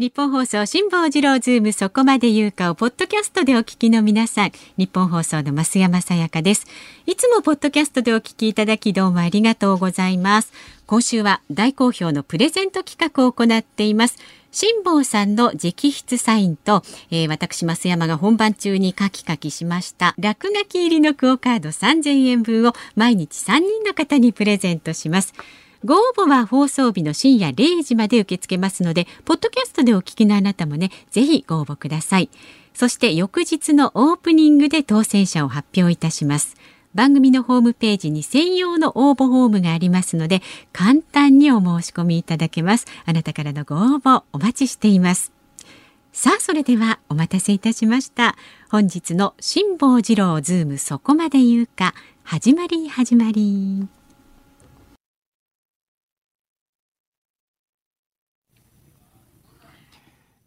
[0.00, 4.52] 日本放送辛坊治郎ズームそこまで言うかをポッドキャストでお聞きの皆さん。
[4.76, 6.68] 日本放送の増山さやかです。
[7.06, 10.52] いつもポッドキャストでお聞きいただきどうもありがとうございます。
[10.86, 14.18] 今週は大好評のプレゼント企画を行っています。
[14.52, 20.14] 辛坊さんの直筆サインと、えー、私増山が本番中に書き書きしました。
[20.16, 25.34] 落書き入りのクオカード3000円分を毎日3人の方にプレゼントします。
[25.84, 32.30] ご応募は放送日の深夜0時まで受け付けますので、ポッドキャストでお聞きのあなたもね、ぜひご応募ください。
[32.74, 36.56] そして翌日のオープニングで当選者を発表いたします。
[36.94, 42.86] 番組のホームページに専用の応募フォームがありますので、簡単にお申し込みいただけます。
[43.04, 45.32] あなたからのご応募お待ちしています。
[46.12, 48.36] さあ、それではお待たせいたしました。
[48.70, 53.97] 本日の辛坊治郎ズームそこまで言うか、始まり始まり。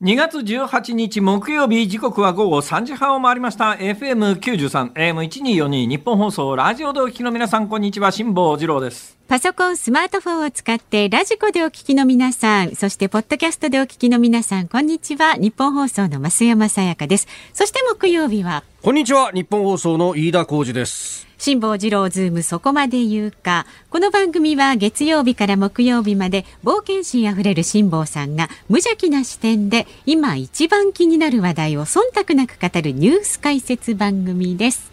[0.01, 3.73] 2月18日木曜日時刻は午後3時半を回りました。
[3.73, 8.11] FM93 AM1242 日本放送ラジオでお聞きの皆さんこんにちは。
[8.11, 9.20] 辛坊治郎です。
[9.31, 23.65] パソコンスマートフォンを使ってラジコでお聞きの皆さんそしてポッドキャストでお聞きの皆さんこんにちは日本放送の増山さやかですそして木曜日はこんにちは日本放送の飯田浩二です辛坊治郎ズームそこまで言うか。
[23.89, 34.90] この番組は月曜日から木曜日まで冒険心あふれる辛坊さんが無邪気な視点で今一番気になる話題を忖度なく語るニュース解説番組です。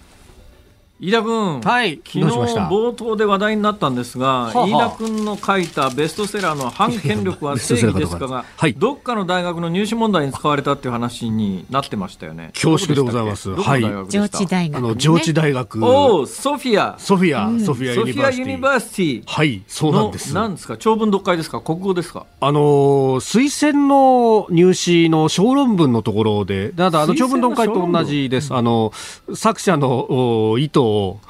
[1.01, 12.51] 飯田君、はい、昨日冒頭で話題になったんですが、はあはあ、飯田君の書いたベストセラーの反権力は正義ですかが、 はい、どっかの大学の入試問題に使われたっていう話になってましたよね。
[12.53, 13.55] 恐縮でございます。
[13.55, 13.83] はい。
[14.09, 15.87] 上智大学、ね、あの上智大学。
[15.87, 16.99] おソフィア。
[16.99, 19.23] ソフィア、うん、ソフィアユニバーシティ。
[19.25, 20.35] はい、そうなんです。
[20.35, 22.27] なんですか、長文読解ですか、国語ですか？
[22.41, 28.53] あの推薦の入試の小論文のところで、ただあの長文読解と同じです。
[28.53, 28.93] あの
[29.33, 31.21] 作者の意図を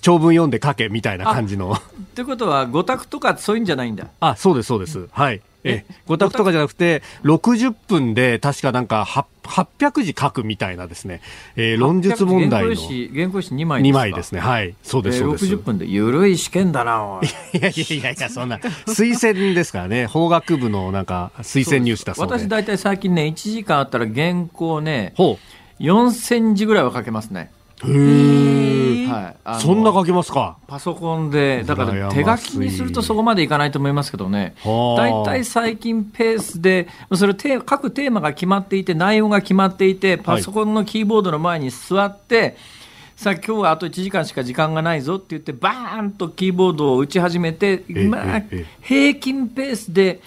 [0.00, 1.76] 長文読んで書けみたいな感じの。
[2.14, 4.08] ということは、五択とかそういうんじゃないんだ。
[4.20, 5.08] あ、そうです、そうです。
[5.12, 5.40] はい。
[5.64, 9.04] え、五択とかじゃなくて、60分で確かなんか
[9.44, 11.20] 800字書くみたいなですね、
[11.56, 12.68] えー、論述問題の。
[12.68, 14.40] 原稿紙、原稿紙2枚ですか ?2 枚ですね。
[14.40, 14.74] はい。
[14.82, 15.44] そうです、そうです。
[15.46, 17.20] 60分で緩い試験だな、
[17.52, 22.38] いやいやいやいや、そんな、推薦ですからね、法学部のなんか推薦入試だそうで。
[22.38, 25.14] 私大体最近ね、1時間あったら原稿ね、
[25.80, 27.50] 4000字ぐらいは書けますね。
[27.84, 30.58] へはい、そんな書けますか？
[30.66, 37.34] パソコンで、だから手書きにするとそこまでいかないと思いますけどね、大体最近ペースで、それ
[37.64, 42.56] 各テーマが決まっていて、内容が決まっていて、パソコンのキーボードの前に座って、
[43.16, 48.42] さあ今日はあと1時間しか時間がないぞって言って、バーンとキーボードを打ち始めて、まあ、
[48.82, 50.20] 平均ペースで、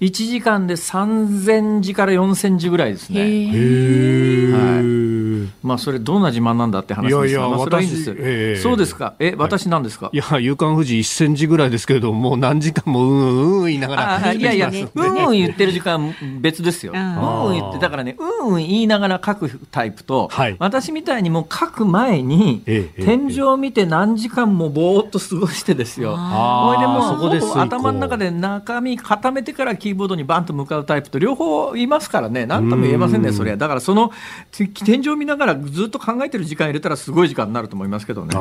[0.00, 3.20] 1時間で3000字から4000字ぐらいですね。
[3.20, 5.30] はい。
[5.62, 8.14] まあそれどんな自慢なんだって話ですが、いやいやまあ、それはいいんですよ。
[8.18, 9.14] えー、そうですか？
[9.18, 10.08] え、私なんですか？
[10.12, 14.32] いや、夕刊富士1000字ぐらいですけれども、もう何時間もうんうんうん言いながら。
[14.32, 16.92] いやいや、うんうん言ってる時間別ですよ。
[16.94, 26.16] うんうん言って、だからね、うんうん言いながら書くタイプと、はい、私みたいにもう書く前に、えー、天井を見て何時間もぼーっと過ごしてですよ。
[26.16, 33.56] ほいでもう頭の中で中身固めてからキーボードにバンと向かうタイプと両方いますからね、なんとも言えませんね、それは。
[33.56, 34.10] だからその
[34.52, 38.34] 天井を見ながらずっと考えてる時間入れたらすごい時間になると思いますけどね。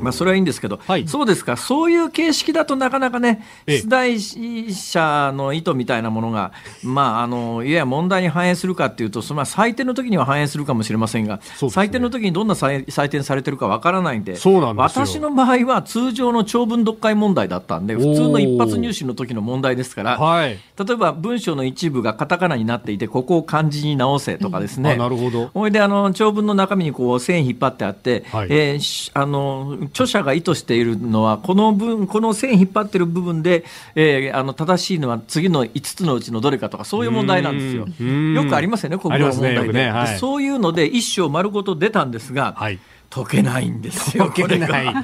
[0.00, 14.36] まあ、それはいいんですけど、はい、そうですか、そういう形式だとなかなかね、出題者の意図みたいなものが、まあ、あのいやや問題に反映するかっていうと、その採点の時には反映するかもしれませんが、ね、採点の時にどんな採点されてるかわからないんで、
[14.76, 25.48] 私の場合は通常の長文読解問題だったんで、普通の一発入試の時の問題ですから、はい、例えば文章の一部がカタカナになっていて、ここを漢字に直せとかですね、うん、なるほど。
[25.48, 33.64] ほいであの長文の中身にこう線引っ張ってあって、はい、えー、あの著者が意図しているのは、この分この線引っ張ってる部分で、
[33.94, 37.86] えー、あの正しいのは次の5つのうちのどれかとか、そういう問題なんですよ。
[37.86, 42.78] よくありますよね、国語問題で、ねはい、そういうので、一章丸ごと出たんですが、はい
[43.10, 44.30] 解けないんですよ。
[44.30, 44.94] 解けない。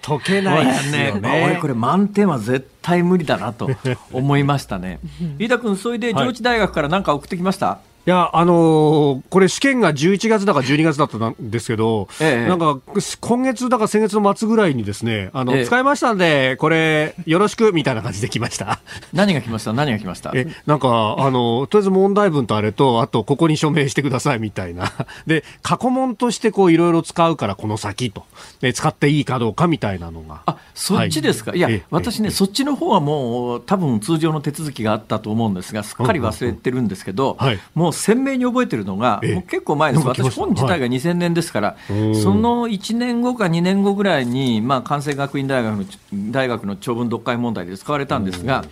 [0.00, 1.12] 解けないですね。
[1.20, 3.68] ね俺これ満点は絶対無理だなと
[4.12, 5.00] 思いましたね。
[5.38, 12.80] 飯田君それで上智大学から何か送ってきました、はいいや、あのー、これ試験が11月だか12月だったんですけど、ええ、なんか
[13.20, 18.80] 今月だか先月の末ぐらいにですね、あの、え、使いましたんで、これよろしくみたいな感じで来ました。
[19.12, 19.72] 何が来ました？
[19.74, 20.32] 何が来ました？
[20.34, 24.92] え、なんか、あの、とりあえず問題文とあれと、あとここに署名してくださいみたいな。
[25.26, 28.24] で、過去問としてこういろいろ使うからこの先と。
[28.60, 30.40] で、使っていいかどうかみたいなのが。
[30.46, 45.84] あ、そっちですか、はい、いや、私ね、そっちの方はもう多分通常の手続きがあったと思うんですが、すっかり忘れてるんですけど、はい、もう鮮明に覚えてるのが、もう結構前です、私、本自体が2000年ですから、はい、その1年後か2年後ぐらいに、まあ、関西学院大学の
[46.32, 48.64] 大学の長文読解問題で使われたんですが、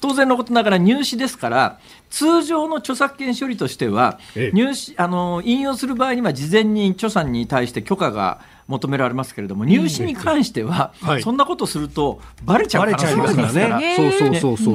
[0.00, 1.78] 当然のことながら入試ですから、
[2.08, 4.18] 通常の著作権処理としては、
[4.52, 8.40] 入試あの引用する場合には、事前に著者に対して許可が
[8.70, 13.80] 求められますけれども、入試に関しては、そんなことすると、ばれちゃう可能性がありますから、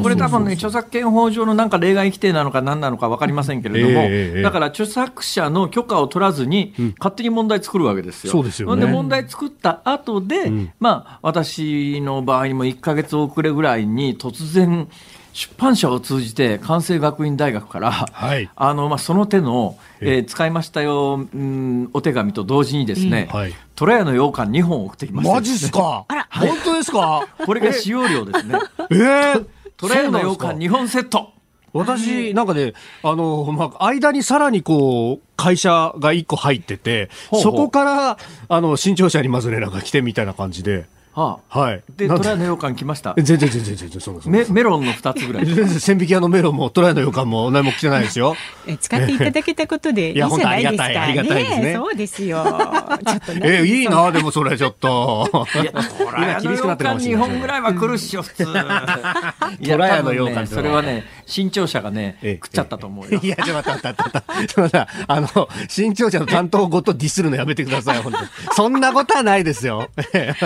[0.04, 8.32] これ、多分ね、著作権法上のなんか例外規定なのか何なのか分かりませんけれども、だから著作者の許可を取らずに、勝手に問題作るわけですよ。
[8.32, 8.86] そうですよね。
[8.86, 14.90] で、問題作った後で、まあ、私の場合にも1か月遅れぐらいに突然、
[15.36, 26.06] 出版社を通じて関西学院大学から、はい、あのまあ、その手の、えー、使いましたよ、うん、お手紙と同時にですね、うんはい、トラヤの羊羹2本送ってきました、ね、マジっすか？
[26.08, 27.28] あら、本当ですか？
[27.46, 28.60] これが使用料ですね。
[28.92, 29.46] えー、
[29.76, 31.34] トラヤの羊羹2本セット。
[31.74, 32.72] 私、なんかね、
[33.04, 37.52] あの、まあ、間にさらにこう、会社が1個入ってて、ほうほう。
[37.52, 38.18] そこから、
[38.48, 41.84] あの、新潮社にまず連絡が来てみたいな感じで、はあ、はい。
[41.96, 43.14] で、トライの羊羹来ました？
[43.16, 45.46] 全然全然全然そうメメロンの二つぐらい。
[45.46, 48.36] 全然千匹屋のメロンもトライの羊羹も何も来てないですよ。
[48.68, 50.84] え使っていただけたことでいいじゃないですか。
[50.84, 51.74] ありがたいですね。
[51.76, 52.44] そうですよ。
[53.08, 53.62] ちょっとね。
[53.62, 55.30] えいいなでもそれちょっと。
[55.62, 58.46] いやトライの羊羹二本ぐらいは来るっしょ普通。
[58.46, 58.54] ト
[59.78, 63.20] ライの羊羹それはね新潮社がね食っちゃったと思うよ。
[63.22, 64.10] いやちょっと待って待
[64.44, 64.88] って待って。
[65.08, 65.28] あの
[65.68, 68.54] 新潮社の担当ごとディスるのやめてください本当。
[68.54, 69.90] そんなことはないですよ。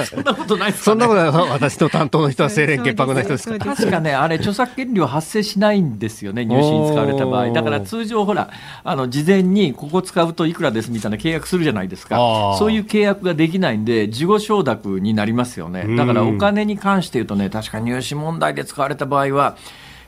[0.10, 1.50] そんなことないそんなことない。
[1.50, 7.52] 私の担当の人は清廉潔白な人ですか確かね、あれ、著作権料発生しないんですよね、入試に使われた場合。
[7.52, 8.50] だから通常、ほら、
[8.84, 15.96] あの事前にここ使うといくらですみたいな契約するじゃないですか、そういう契約ができないんで、事後承諾になりますよね。
[15.96, 19.58] だからお金に関して言うとね、確か入試問題で使われた場合は、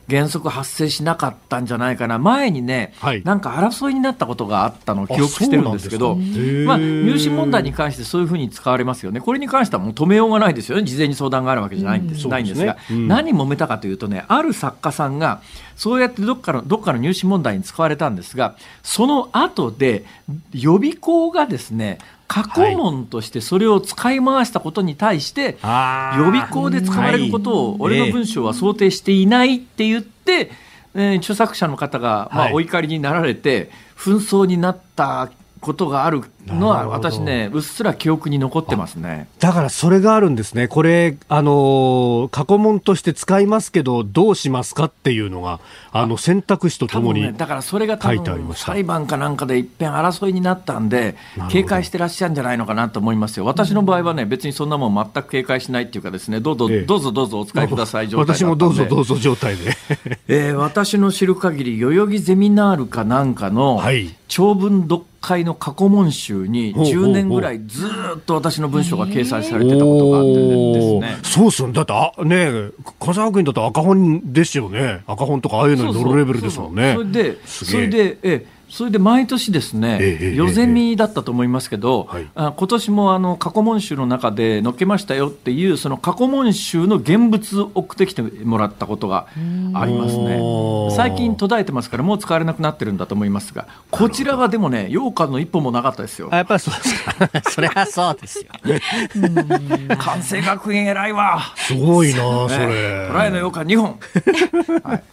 [0.09, 15.41] 原則発生しなかったんじゃないかな、前にね、はい、なんか争いになったことがあったのを記憶してるんですけど、まあ、入試問題に関してそういうふうに使われますよね、これに関してはもう止めようがないですよね、事前に相談があるわけじゃないんです,、ないんですが、うん、何揉めたかというとね、ある作家さんが、
[15.75, 20.05] そうやってどっかのどっかの入試問題に使われたんですが、その後で
[20.53, 21.97] 予備校がですね、
[22.31, 30.49] 過去問としてそれを使い回したことに対して、予備校で使われることを俺の文章は想定していないって言って、
[30.95, 35.29] えー、著作者の方が、まあ、お怒りになられて、紛争になった
[35.61, 39.27] ことがあるのは私ねうっすら記憶に残ってますね。
[39.39, 40.67] だからそれがあるんですね。
[40.67, 45.59] これあの過去問として使いますけどどうしますかっていうのが
[45.91, 51.15] あの選択肢とともに、ね、だからそれが多分裁判かなんかで一遍争いになったんで
[51.51, 53.45] 警戒してらっしゃるんじゃないのかなと思いますよ。
[53.45, 59.75] 私の場合はね別にそんなもん全く警戒しないっていうかですねどうぞ、ええ、どうぞどうぞお使いください状態私もどうぞどうぞ状態で、
[60.27, 63.79] えー、私の知る限り代々木ゼミナールかなんかの
[64.27, 67.87] 長文読解の過去問集に10年ぐらいず
[68.17, 71.17] っと私の文章が掲載されてたことがあってですね。
[71.23, 71.73] そうっすよね。
[71.75, 75.03] だってあ、ね笠原君だって赤本ですよね。
[75.05, 76.95] 赤本とかああいうのに乗るレベルですもんね。
[76.95, 89.27] それで、それで、ええ、それで毎年ですね、夜ゼミだったと思いますけど、ええ今年もあの過去問集の中で載っけましたよっていう、その過去問集の現物を送ってきてもらったことが
[89.73, 90.39] ありますね。
[90.95, 96.29] 最近途絶えてますから、もう使われなくなってるんだと思いますが、こちらはでもね、羊羹の一本もなかったですよ。
[96.31, 97.29] やっぱりそうですか。
[97.51, 98.51] それはそうですよ。
[99.97, 101.41] 関西学院偉いわ。
[101.57, 103.07] すごいな、それ。
[103.09, 103.99] トライの羊羹2本。
[104.89, 105.03] はい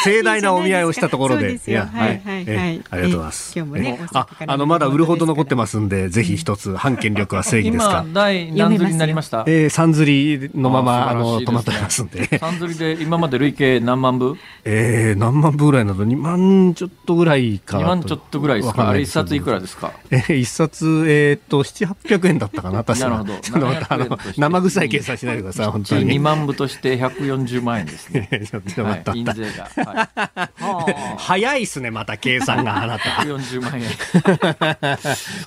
[0.04, 1.60] 盛大なお見合いをしたところで。
[1.66, 2.82] いや、はい、はい、はい。
[2.90, 3.54] ありがとうございます。
[3.56, 8.04] 今日もね、あ、あの、まだ売るほど残ってますんで、ぜひ一つ、反権力は正義ですか？
[8.06, 9.44] 今、第何釣りになりました？
[9.48, 12.40] えー、三釣りのまま、あの、止まってますんで。
[12.40, 14.36] 三釣りで、今まで累計何万部？
[14.66, 17.80] えー、何万部ぐらいなど、2万ちょっとぐらいか。
[17.80, 18.90] 2万ちょっとぐらいですか？
[18.90, 19.92] あれ、一冊いくらですか？
[20.12, 23.38] えー、一冊、えっと、7、800円だったかな、確かなるほど。
[23.42, 26.18] ちょっとまた、あの、生臭い計算しないでください、本当に。
[26.20, 28.30] 2万部として140 140万円ですね。
[28.84, 29.70] はい、印税が。
[29.86, 33.10] はい、 早いっすね、また計算があなた。
[33.24, 33.90] 140万円。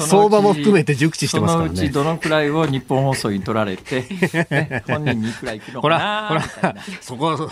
[0.07, 1.77] 相場も含めて熟知してますからね。
[1.77, 4.03] そのうちどのくらいを日本放送に取られて、
[4.51, 7.51] ね、本人にいくらいくのかなほら、ほら、そこ、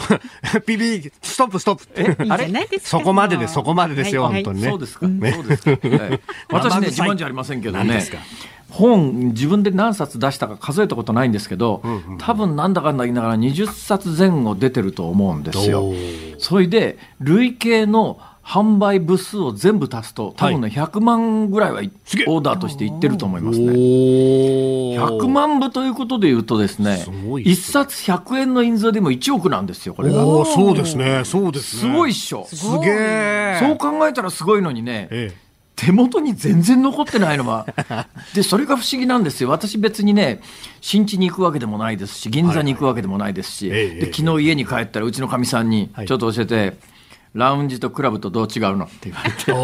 [0.66, 1.88] ピピ、ストップストップ。
[1.96, 2.50] え、あれ？
[2.80, 4.68] そこまでです、そこまでですよ、本当にね。
[4.68, 5.06] そうですか。
[5.06, 5.78] そうですか。
[6.50, 8.00] 私ね、自慢じゃありませんけどね。
[8.70, 11.82] 本自分で何冊出したか数えたことないんですけど、
[12.18, 15.92] 多分なんだかんだ言いながら20冊前後出てると思うんですよ。
[16.38, 23.66] それで累計の販売部数を全部足すと、多分ね、100万ぐらいはオーダーとしていってると思いますね。
[23.70, 30.24] 100万部ということでいうとですね、1冊100円の印税でも1億なんですよ、これが。
[30.46, 32.44] そうですね、そうです、ね、すごいっしょ。
[32.46, 33.56] すげえ。
[33.60, 35.49] そう考えたらすごいのにね、ええ
[35.80, 37.66] 手元に全然残ってないのは、
[38.34, 39.48] で、それが不思議なんですよ。
[39.48, 40.42] 私別にね、
[40.82, 46.76] 新地に行くわけでもないですし、銀座に行くわけでもないですし、で昨日家に帰ったらうちのかみさんに、ちょっと教えて、
[47.34, 49.38] ラウンジとクラブとどう違うのって言われて。
[49.38, 49.62] 昨日、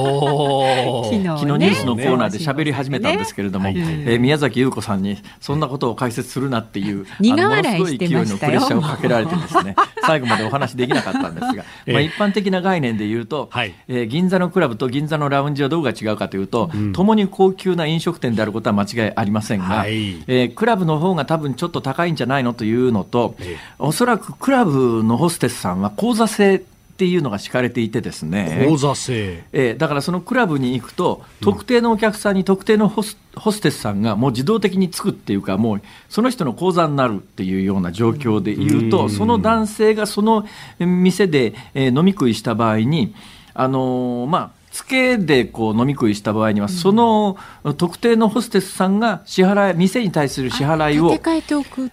[1.18, 3.74] ニュースのコーナーで喋り始めたんですけれども、ね。
[4.06, 9.74] えー、宮崎優子さんにそんなことを解説するなっていうあのものすごい勢いのプレッシャーをかけられてですね
[10.06, 26.62] 最後までお話できなかったんですが、まあ、一般的な概念で言うと、はい、えー、銀座のクラブと銀座のラウンジはどうが違うかというと、うん、共に高級な飲食店であることは間違いありませんが、はい、えー、クラブの方が多分ちょっと高いんじゃないのというのと、えー、おそらくクラブのホステスさんは口座制
[26.96, 28.64] っていうのが敷かれていてですね。
[28.66, 40.46] 口座制、えー、だからそのクラブに行くと特定のお客さんに特定のホスホステスさんがもう自動的につくっていうかもうその人の口座になるっていうような状況でいうとその男性がその
[40.78, 43.14] 店で、えー、飲み食いした場合に
[43.52, 47.38] あのー、まあつけでこう飲み食いした場合には、その
[47.78, 51.08] 特定のホステスさんが支払い、店に対する支払いを、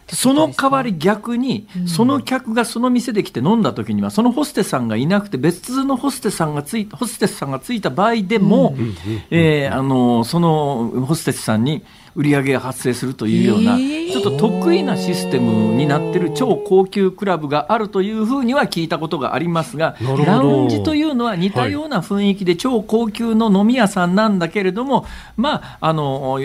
[0.10, 8.76] その代わり逆に、その客がその店で来て飲んだ時には、そのホステスさんがいなくて、別のホステスさんがついホステスさんがついた場合でも、
[9.32, 11.84] えあのそのホステスさんに、
[12.16, 25.06] 売り上げが発生するというような、ちょっと得意なシステムになってる超高級クラブがあるというふうには聞いたことがありますが、ラウンジというのは似たような雰囲気で超高級の飲み屋さんなんだけれども、
[25.38, 26.40] まあ、あの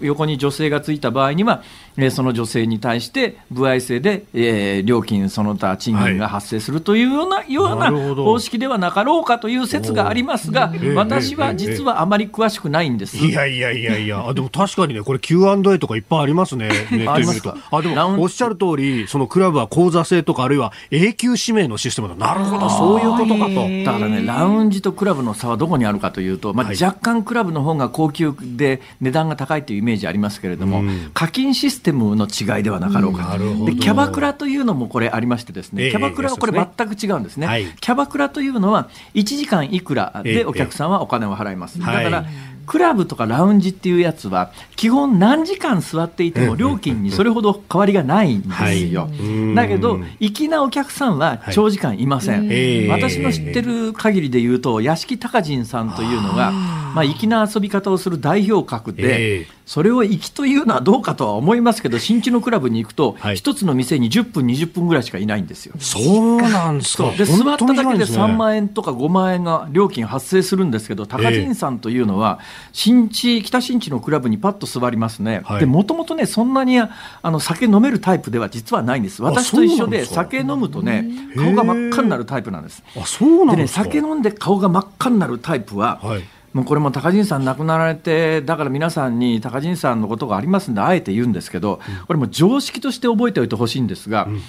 [0.00, 1.62] 横に女性がついた場合には、
[1.96, 13.16] えその女性に対して歩合制で、えー、料金その他賃金が発生するというような,、ような方式ではなかろうかという説がありますが、私は実はあまり詳しくないんです。
[13.16, 16.68] いやいやいやいや、でも確かにね、これ Q&A とかいっぱいありますね。
[16.90, 17.56] ネット見ると。
[17.70, 22.14] あ、でもおっしゃる通り、そのクラブは口座制とかあるいは永久指名のシステムだ。
[22.14, 23.68] なるほど、そういうことかと。
[23.84, 30.82] だからね、ラウンジとクラブの差はどこにあるかというと、まあ、若干クラブの方が高級で値段が高いというイメージありますけれども、
[31.12, 42.24] 課金システムの違いではなかろうか、うん、でキャバクラというのもこれありましてですね、キャバクラはこれ全く違うんですね、はい、キャバクラというのは1時間いくらでお客さんはお金を払います、だから、
[42.66, 49.08] クラブとかラウンジっていうやつは基本何時間座っていても料金にそれほど変わりがないんですよ、
[49.54, 56.52] だけど粋なお客さんは長時間いません、私の知ってる限りで言うと屋敷隆人さんというのが
[56.94, 65.74] まあ粋な遊び方をする代表格で、それを粋というのはどうかとは思いますけど新地のクラブに行くと一、つの店に10分20分ぐらいしかいないんですよ。
[65.78, 67.10] そうなんですか。
[67.12, 72.40] で座っただけで3万円とか5万円が料金発生するんですけど高人さんというのは、
[72.72, 76.90] 新地、北新地のクラブにパッと座りますね、もともとね、そんなにあ
[77.22, 82.82] の酒飲めるタイプでは実はないんです、私と一緒で酒飲むとね、顔が真っ赤になるタイプなんです。
[82.96, 86.22] あそうなんでね、酒飲んで顔が真っ赤になるタイプは、はい
[86.54, 94.40] もうこれも高陣さん亡くなられて、だから皆さんに高陣さんのことがありますんで、あえて言うんですけど、これも常識として覚えておいてほしいんですが、うん。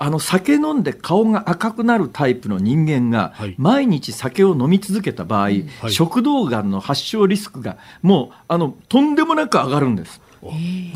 [0.00, 10.20] あの酒飲んで顔が赤くなるタイプの人間が、毎日酒を飲み続けた場合、はい、食道がんの発症リスクがもうあのとんでもなく上がるんです。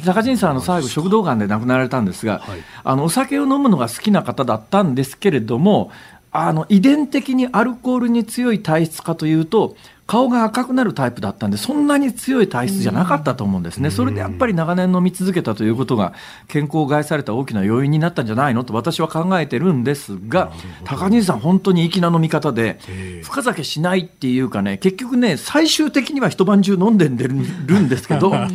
[0.04, 5.90] 高陣さんの最後食道がんで亡くなられたんですが、はい、あのお酒を飲むのが好きな方だったんですけれども
[6.31, 9.76] あの遺伝的にアルコールに強い体質かというと
[10.12, 16.12] 顔が赤くなるタイプだったんで、そんなに強い体質じゃなかったと思うんですね、それでやっぱり長年飲み続けたということが、
[16.49, 20.52] 健康を害された大きな要因になったんじゃないのと私は考えてるんですが、
[20.85, 22.78] 高西さん、本当に粋な飲み方で、
[23.23, 27.33] 深酒しないっていうかね、結局ね、最終的には一晩中飲んでる
[27.81, 28.35] んですけど、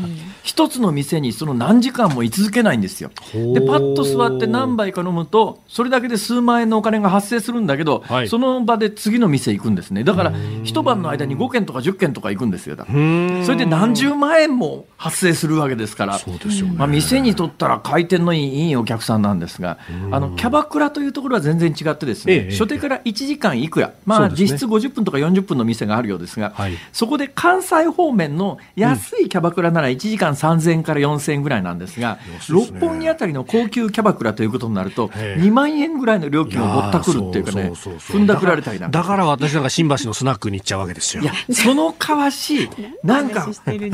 [0.47, 3.09] 一つの店にその何時間も居続けないんですよ。
[3.53, 10.05] でパッと座って何杯か飲むとそれだけで数万円のお金が発生するんだけど、はい、その場で次の店行くんですね。
[10.05, 10.33] だから
[10.63, 12.75] 一晩の間に5 5件とか10件とか行くんですよ。
[12.77, 16.17] それで何十万円も発生するわけですから。
[16.17, 19.77] そうですよ、ね、まあ、店にとったら回転のいいお客さんなんですが
[20.11, 41.23] あのキャバクラというところは全然違ってですね、ええ、初手から1時間いくら、まあ、実質50分とか40分の店があるようですが、はい、そこで関西方面の安いキャバクラなら1時間3000円から4000円ぐらいなんですが、うん、六本木あたりの高級キャバクラということになると2万円ぐらいの料金をぼったくるっていうかね踏んだくられたりなんだから私なんか新橋のスナックに行っちゃうわけですよ。
[41.27, 42.69] いやそのかわし
[43.03, 43.41] なんか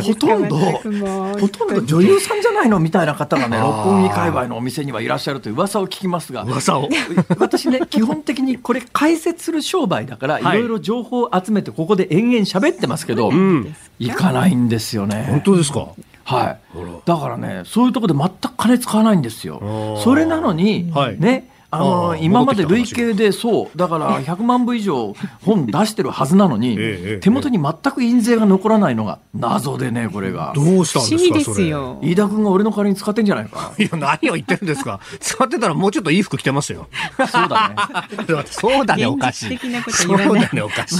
[0.01, 2.79] ほとんどほとんど女優さんじゃないの？
[2.79, 6.43] みたいな方がね 六本木界隈のお店にはいらっしゃるという噂を聞きますが。
[6.43, 6.89] 噂を。
[7.39, 10.43] 私ね 基本的にこれ解説する商売だからい。
[10.43, 15.25] ろいろ情報を集めてここで延々喋ってますけど、うん、行かないんですよね。
[15.29, 15.87] 本当ですか？
[16.25, 16.59] はい、
[17.05, 19.99] だからねそういうところで全く金使わないんですよ。
[20.03, 26.77] それなのに、はい、ねあの今まで累計でそうだから100万部以上本出してるはずなのに、
[27.21, 30.53] 手元に全く印税が残らないのが謎でねこれが。
[30.55, 31.69] どうしたんですかそれ。
[32.01, 33.73] 飯田君が俺の代わりに使ってんじゃないか。
[33.79, 34.99] いや何を言ってるんですか。
[35.19, 36.87] 使ってたらもうちょっといい服着てますよ。
[37.27, 37.75] そうだね。
[38.49, 39.57] そうだねおかしい。
[39.89, 40.97] そうだねおかしい。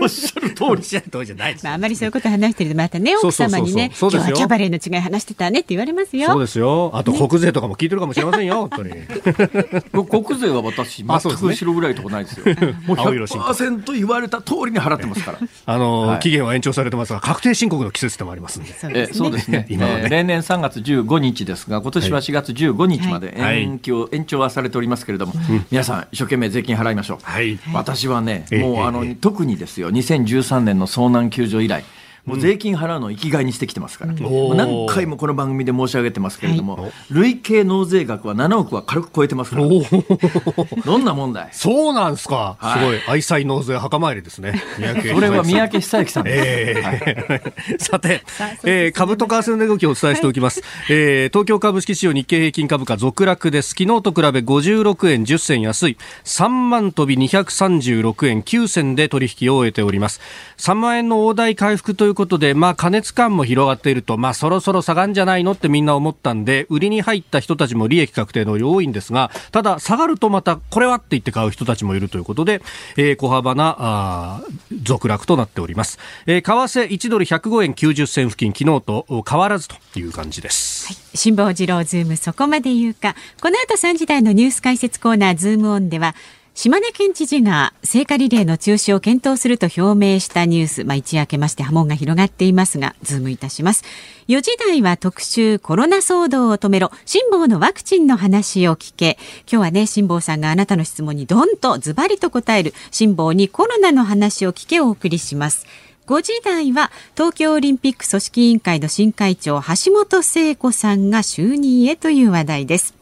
[0.00, 6.28] おっしゃる通りおっしゃる通りじゃないまあ、あまりそういうこと話してるとまたね奥様にね今日はキャバレーの違い話してたねって言われますよ。
[6.28, 6.90] そうですよ。
[6.94, 8.92] あと国税とかも聞いてるかもしれませんよ本当に
[9.92, 12.46] 国税は私、全く後ろぐらいとこないですよ。
[12.86, 15.38] もう100%言われた通りに払ってますから。
[15.66, 18.74] あの、期限は延長されてますが、確定申告の季節でもありますんで。
[18.94, 19.66] えそうですね。
[19.68, 25.34] 今は例年3月15日ですが、今年は4月15日まで延期を、延長はされておりますけれども、
[25.70, 27.18] 皆さん一生懸命税金払いましょう。
[27.22, 31.84] はい、私はね、もうあの、特にですよ、2013年の遭難救助以来、
[32.24, 39.64] もう税金払うのを生きがいにしてきてますから、うん、何回もこの番組で申し上げてますけれども、はい、累計納税額は7億は軽く超えてますから、
[40.86, 41.48] どんな問題？
[41.52, 46.24] そうなんですか、はい、すごい、愛妻納税墓参りですね、それは三宅久之さん
[47.78, 48.22] さて、
[48.64, 60.22] えー、株と為替の動きをお伝えしておきます、はい、えー、東京株式市場日経平均株価続落です、昨日と比べ56円10銭安い、3万飛び236円9銭で取引を終えております。
[60.56, 72.62] 3万円の大台回復ということで、まあ、過熱感も広がっていると、まあ、そろそろ下がるんじゃないのってみんな思ったんで、売りに入った人たちも利益確定の多いんですが、ただ、下がるとまた、これはって言って買う人たちもいるということで、
[72.96, 74.40] えー、小幅な、あ
[74.82, 75.98] 続落となっております。
[76.26, 80.88] えー、為替1ドル105円90銭付近、昨日と変わらずという感じです。
[80.88, 83.14] はい、辛坊治郎ズームそこまで言うか。
[83.40, 86.14] この後3時台のニュース解説コーナーズームオンでは、
[86.54, 93.82] 島根県知事が聖火リレーの中止を検討すると表明したニュース、まあ、一夜明けまして波紋が広がっていますが、ズームいたします。
[94.28, 99.18] 4時台は特集コロナ騒動を止めろ、辛坊のワクチンの話を聞け。
[99.50, 105.66] 今日はね、辛坊さんがあなたの質問にどんとズバリと答える、辛坊にコロナの話を聞けをお送りします。
[106.06, 112.94] 5時台は東京オリンピック組織委員会の新会長橋本聖子さんが就任へという話題です。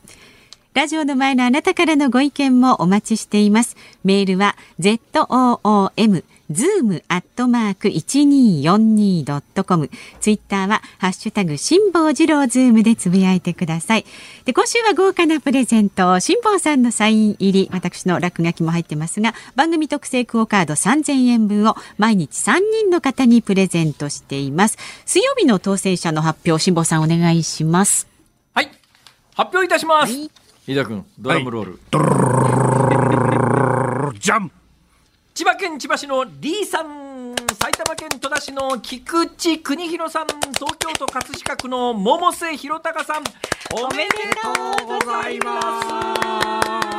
[0.74, 3.76] ラジオの前のあなたからのご意見もお待ちしています。
[4.04, 14.06] メールは zoom zoom アットマーク 1242.com ツイッターはハッシュタグ辛坊治郎ズームでつぶやいてください。
[14.46, 24.78] で、今週は豪華なプレゼント、辛坊さんのサイン入り、私の落書きも入ってますが、番組特製クオカード3000円分を毎日3人の方にプレゼントしています。
[25.04, 28.08] 水曜日の当選者の発表、辛坊さんお願いします。
[28.54, 28.70] はい。
[29.34, 30.10] 発表いたします。
[30.10, 34.48] はい飯田君ドラムロール、はい、ジャン。
[35.34, 43.24] 千葉県千葉市のリーさん埼玉県戸田市の菊池邦弘さん東京都葛飾区の百瀬弘隆さん。
[43.74, 44.52] おめでと
[44.84, 45.82] うございま
[46.86, 46.91] す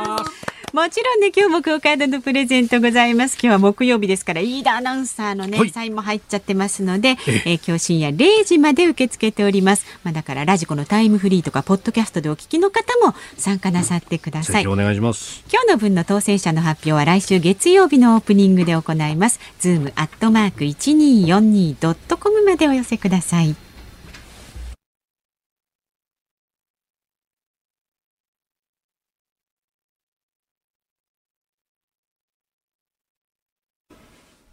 [0.74, 3.34] もちろんね今日もクオカードのプレゼントございます。
[3.34, 7.60] 今日は木曜日ですから飯田アナウンサーのね、はい、サインも入っちゃってますので、ええ。
[7.64, 9.86] 今日深夜0時まで受け付けております。
[10.02, 15.44] まあだからラジコのタイムフリーとかポッドキャストでお聞きの方も参加なさってください、お願いします。
[15.48, 19.38] 今日の分の当選者の発表は来週月曜日のオープニングで行います。
[19.60, 23.54] ズームアットマーク 1242.com までお寄せください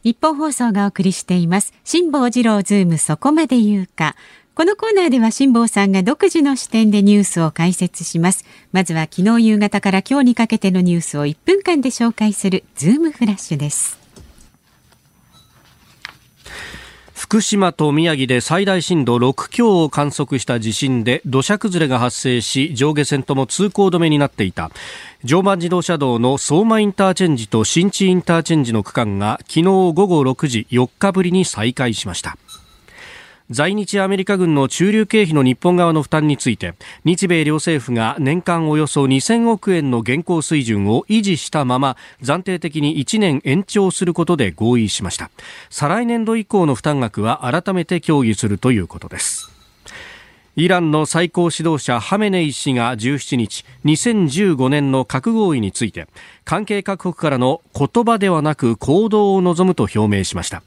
[0.04, 1.74] 日本放送がお送りしています。
[1.84, 4.16] 辛坊治郎ズームそこまで言うか。
[4.56, 8.46] このコーナーでは辛坊さんが独自の視点でニュースを解説します。
[8.72, 14.01] まずは昨日夕方から今日にかけてのニュースを1分間で紹介するズームフラッシュです。
[17.22, 24.72] 福島と宮城で最大震度6強を観測した地震で土砂崩れが発生し上下線とも通行止めになっていた。
[25.24, 32.38] 常磐自動車道の相馬インターチェンジと新地インターチェンジの区間が昨日午後6時4日ぶりに再開しました。
[33.52, 45.30] 在日アメリカ軍の駐留経費の日本側の負担について日米両政府が年間およそ2000億円の現行水準を維持したまま暫定的に1年延長することで合意しました。
[45.70, 49.52] 再来年度以降の負担額は改めて協議するということです。
[50.56, 56.08] イランの最高指導者ハメネイ氏が17日2015年の核合意について
[56.46, 60.64] 関係各国からの言葉ではなく行動を望むと表明しました。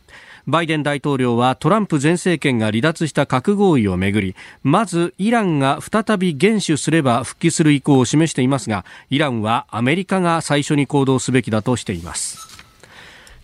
[0.46, 12.54] バイデン大統領はトランプ前政権が離脱した核合意をめぐりまずイランが再び厳守すれば復帰する意向を示していますがイランはアメリカが最初に行動すべきだとしています。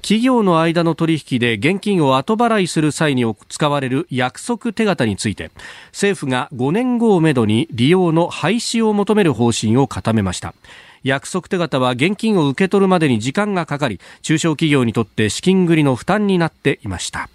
[0.02, 5.50] 企業の間の取引で現金を後払いする際に使われる約束手形について
[5.88, 10.54] 政府が5年後をめどに利用の廃止を求める方針を固めました。
[11.02, 17.28] 約束手形は現金を受け取るまでに時間がかかり中小企業にとって資金繰りの負担になっていました。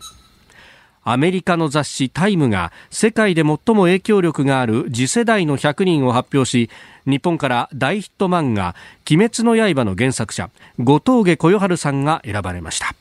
[1.07, 6.71] アメリカの雑誌タイムが世界で最も影響力がある次世代の100人を発表し
[7.05, 8.75] 日本から大ヒット漫画
[9.09, 10.49] 鬼滅の刃の原作者
[10.79, 12.95] 後藤家小夜春さんが選ばれました。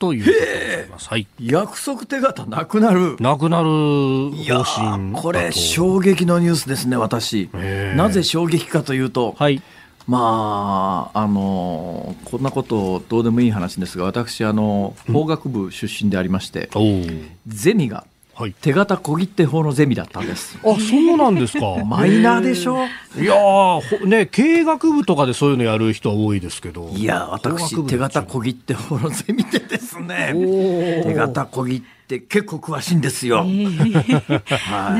[0.00, 3.16] というはい、約束手形なくなる。
[3.20, 7.50] なくなる方針これ衝撃のニュースですね私。
[7.94, 9.62] なぜ衝撃かというと、はい、
[10.06, 16.70] まああのこんなことどうでもいい話ですが私あの法学部出身でありまして、
[17.46, 18.06] ゼミが
[18.40, 20.58] はい、手形小切手法のゼミだったんです。
[20.62, 21.76] あ、そうなんですか。
[21.84, 22.78] マイナーでしょ？
[23.20, 23.34] いや
[24.06, 26.88] ね、経営学部とかでそういうのやる人は多いですけど。
[26.94, 30.32] いや、私、手形小切手法のゼミでですね、
[31.04, 33.38] 手形小切手って結構詳しいんですよ。
[33.38, 33.46] は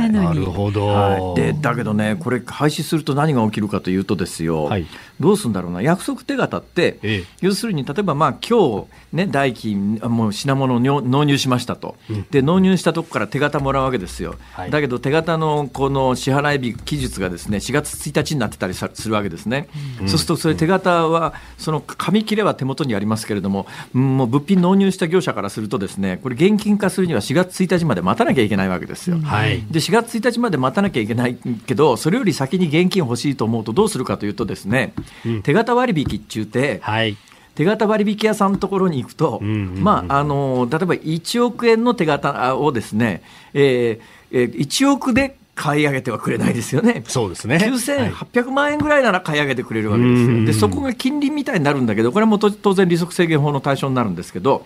[0.07, 4.87] い、なるほど、はい、でだけどねこれ廃止すると何が起きるかというとですよ、はい、
[5.19, 5.83] どうするんだろうな。
[5.83, 19.69] 約束手形って、ええ、要するに例えばまあ今日ね代金もう品物を納入しましたと、うん、で納入したとこから手形もらうわけですよ、はい、だけど手形のこの支払い日期日がですね4月1日になってたりするわけですね、
[20.01, 29.19] うん、そうするとそれ手形はその紙切れは手元にありますけれどももう物品納入した業者からするとですねこれ現金化するには4月1日まで待たなきゃいけないわけですよ。
[29.19, 31.37] はい、で4月1日まで待たなきゃいけない
[31.67, 34.93] けどそれより先に現金欲しいと思うとどうするかというとですね、
[35.25, 37.17] うん、手形割引っちゅうて、はい、
[37.55, 43.23] 手形割引屋さんのところに行くと、まあ、あの例えば1億円の手形をですね、
[43.55, 47.05] えー、1億で買い上げてはくれないですよね。
[47.07, 47.57] そうですね。
[47.57, 50.45] 9800万円ぐらいなら買い上げてくれるわけですよ。
[50.47, 54.65] で、そこが金利みたいになるんだけど、これも当然利息制限法の対象になるんですけど、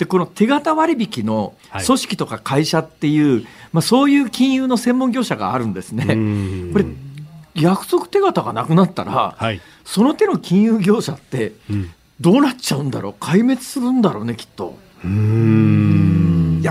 [0.00, 1.52] でこの手形割引の
[1.84, 6.04] 組織とか会社っていう、はい、まあ、そういう金融の専門業者があるんですね。
[6.72, 6.86] これ
[7.54, 11.52] 約束手形がなくなったら、はい、その手の金融業者って
[12.18, 13.12] どうなっちゃうんだろう？
[13.20, 14.78] 壊滅するんだろうねきっと。
[15.04, 15.06] い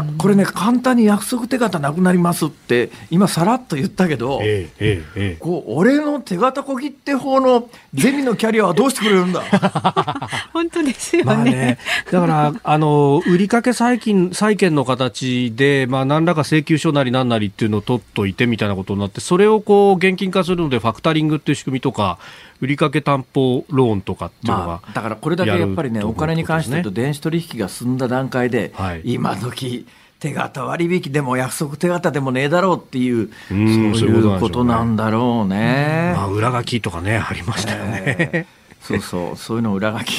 [0.06, 9.42] やこれね簡単に約束手形なくなりますって今さらっと言ったけど、えええ、こう俺の手形小切手法のゼミのキャリアはどうしてくれるんだ？
[10.54, 11.26] 本当ですよね。
[11.26, 11.78] まあね、
[12.12, 22.18] だからあの売掛債金債権の形で、まあ、何らか請求書なり何なりっていうのを取っといてみたいなことになってそれをこう現金化するのでファクタリングっていう仕組みとか
[22.62, 29.88] 売掛担保ローンとかっていうのが、まあ、だからこれだけやっぱりね、お金に関してと電子取引が進んだ段階で、はい、今時
[30.20, 36.14] 手形割引でも約束手形でもねえだろうっていう、そういうことなんだろうね。
[36.16, 38.04] まあ、裏書きとかね、ありましたよね。
[38.06, 40.14] えー、そうそう、そういうの裏書き。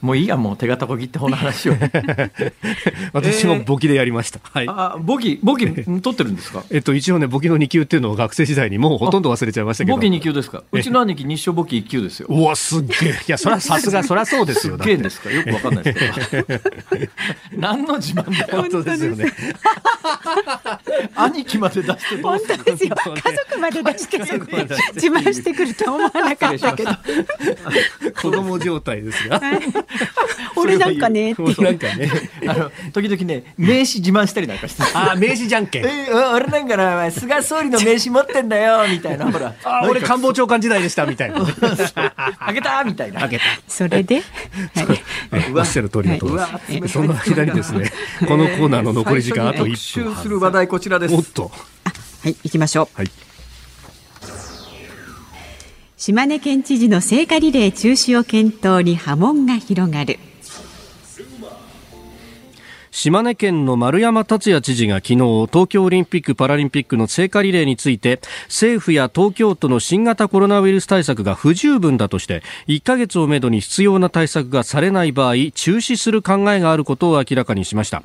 [0.00, 1.74] もういいや、もう手形こぎってこの話を。
[3.12, 4.40] 私も簿記でやりました。
[4.42, 4.66] はい。
[4.68, 6.62] あ、簿記、簿記取ってるんですか？
[6.70, 9.96] えっと、一応ね、簿記の2級っていうのを学生時代にもうほとんど忘れちゃいましたけど。
[9.96, 10.62] 簿記2級ですか？
[10.72, 12.28] うちの兄貴日照簿記1級ですよ。
[12.30, 13.08] うわ、すっげえ。
[13.10, 14.76] いや、そりゃ さすが、そりゃそうですよ。
[14.76, 15.30] すっげえですか？
[15.30, 16.60] よくわかんないですけど。
[17.56, 18.62] 何の自慢だよ？
[18.62, 19.32] 本当ですよね。
[21.16, 22.96] 兄貴まで出してどうする本当ですよ。
[23.04, 26.90] 家族まで出して、自慢してくると思わなかったけど。
[28.20, 29.40] 子供状態ですが。
[30.56, 31.62] 俺なんかねっていう。
[31.62, 32.10] なんかね、
[32.46, 34.82] あの時々ね名刺自慢したりなんかして。
[34.94, 35.86] あ名刺じゃんけん。
[35.86, 39.54] え俺なんかな菅総理の名刺持ってんだよみたいなほら。
[39.88, 41.38] 俺官房長官時代でしたみたいな。
[42.38, 43.24] あげたみたいな。
[43.24, 43.44] あげた。
[43.66, 44.22] それで？
[45.54, 46.88] おっしゃる通りだと思います。
[46.88, 47.90] その間にですね
[48.26, 50.14] このコーナーの残り時間あと一分。
[50.16, 51.14] する話題こちらです。
[51.14, 51.50] おっと。
[52.22, 52.98] はい行きましょう。
[52.98, 53.10] はい。
[55.98, 60.20] 島根県知事の聖火リレー中止を検討に波紋が広がる。
[62.98, 65.14] 島根県の丸山達也知事が昨日
[65.52, 78.02] 東京オリンピック・パラリンピックの聖火リレーについて政府や東京都の新型コロナウイルス対策が不十分だとして1ヶ月をめどに必要な対策がされない場合中止する考えがあることを明らかにしました、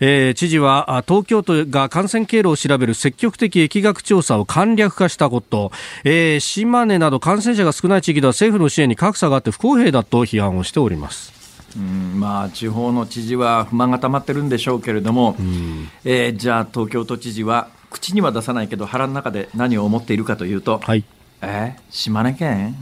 [0.00, 5.70] えー、知事は東京都が感染経路を調べる積極的疫学調査を簡略化したこと、
[6.02, 11.41] えー、島根など感染者が少ない地域では政府の支援に格差があって不公平だと批判をしております。
[11.76, 21.04] うんまあ、地方の知事は不満が溜まってるんでしょうけれども、うん、えー、じゃあ、東京都知事は口には出さないけど、腹の中で何を思っているかというと、はい、
[21.40, 22.74] えー、島根県？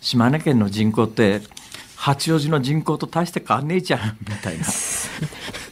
[0.00, 1.40] 島根県の人口って、
[1.96, 4.64] 八王子の人口と大して変わんねえじゃんみたいな。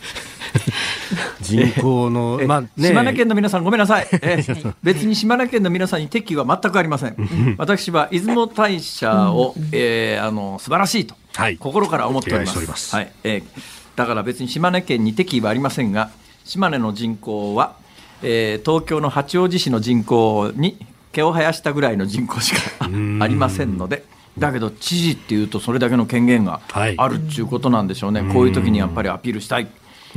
[1.40, 4.44] 人口の、 まあね、島根県の皆さん、ごめんなさい、 え
[4.82, 7.16] 別に島根県の皆さんに敵意は全くありません、
[7.58, 12.94] 私は出雲大社を、えー、あの素晴らしいと、はい、心から思っております。
[12.94, 13.12] はい。
[13.24, 13.44] えー、
[13.96, 16.10] だから別に島根県に敵意はありませんが、
[16.44, 17.74] 島根の人口は、
[18.22, 20.78] えー、東京の八王子市の人口に
[21.12, 24.04] 毛を生やしたぐらいの人口しかありませんので。
[24.38, 29.68] だけど知事っていうとそれだけの権限があるっていうことなんでしょうね、こういう時にやっぱりアピールしたい。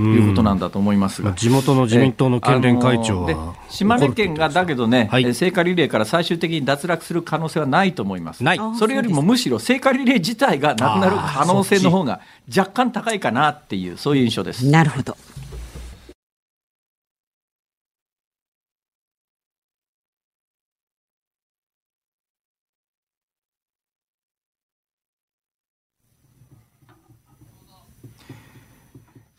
[0.01, 8.43] いうことなんだと思いますが、地元の自民党の県連会長は、島根県がだけどね、はい、聖火リレーから最終的に脱落する可能性はないと思います、
[8.77, 12.21] それよりもむしろ聖火リレー自体がなくなる可能性の方が
[12.55, 14.69] 若干高いかなっていう、そういう印象です。
[14.69, 15.17] なるほど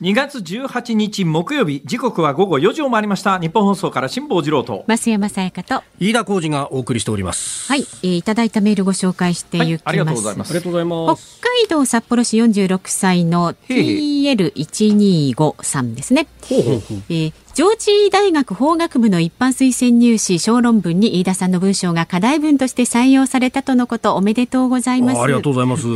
[0.00, 3.38] 2月18日木曜日時刻は午後4時を回りました。
[3.38, 4.86] 日本放送から辛坊治郎と。
[4.88, 5.82] 増山さやかと。
[5.98, 7.70] 飯田浩二がお送りしております。
[7.70, 10.50] はい、えー、いただいたメールご紹介していきます、はい、ありがとうございます。
[10.52, 11.38] ありがとうございます。
[11.38, 16.28] 北海道札幌市46歳の TL125 さんですね。
[16.48, 17.02] ほうほうほう。
[17.10, 25.20] えー上智大学法学部の一般推薦入試小論文に飯田さんの文章が課題文として採用されたとのことおめでとうございます。
[25.20, 25.86] ありがとうございます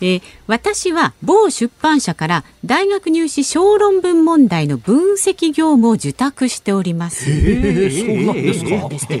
[0.00, 7.30] えー、私は某出版社から大学入試小論文問題の分析業務を受託しております。
[7.30, 9.16] えー、そうなんですか。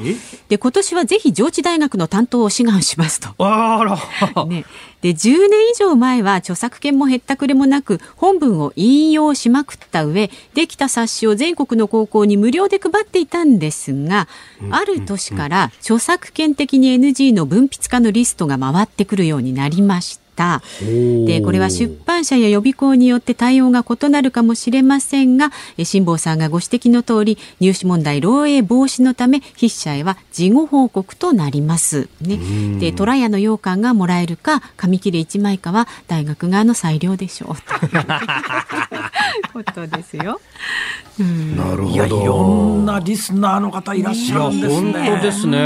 [0.48, 3.34] で今年はぜひ上智大学の担当を志願しますと。
[3.38, 4.44] あら。
[4.46, 4.64] ね。
[5.02, 14.26] で10年以上前は著作権もへったくれもなく本文を引用しまくった上できた冊子を全国の高校に無料で配っていたんですが、
[14.60, 20.25] うん、ある年から著作権的に NG の分筆家のリストが回ってくるようになりました。
[20.36, 20.62] した。
[21.26, 25.50] でこれは出版社や予備校によって対応が異なるかもしれませんが
[25.82, 32.38] 辛坊さんがご指摘の通り入試問題漏洩防止のため筆者へは事後報告となります、ね、
[32.78, 37.56] で虎屋の羊羹がもらえるか紙切れ1枚かは大学側の裁量でしょう。
[37.56, 37.86] と。
[37.86, 40.40] い うことですよ。
[41.18, 41.88] なるほど。
[41.88, 42.44] いや、いろ
[42.74, 44.92] んなリスナーの方いらっしゃるんですね。
[44.92, 45.58] 本当ですね、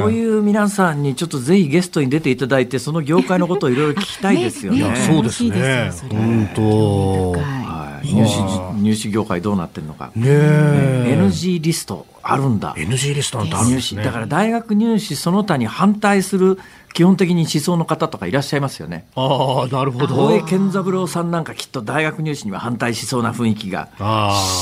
[0.00, 4.88] そういう皆さんにちょっとぜひゲストに出ていただいて、その業界のことをいろいろ聞きたいですよね。
[4.88, 5.90] ねそうですね。
[6.10, 7.32] 本当。
[7.32, 10.10] はい、入試入試業界どうなってるのか。
[10.14, 12.74] ねね NG リストあるんだ。
[12.74, 14.04] NG リストなんてあるんですね。
[14.04, 16.58] だから大学入試その他に反対する
[16.94, 19.06] 基本的に思想の方とかいらっしゃいますよね。
[19.16, 20.26] ああ、なるほど。
[20.26, 23.88] 大江健三郎さんなんかきっと大学入試には反対しそうな雰囲気が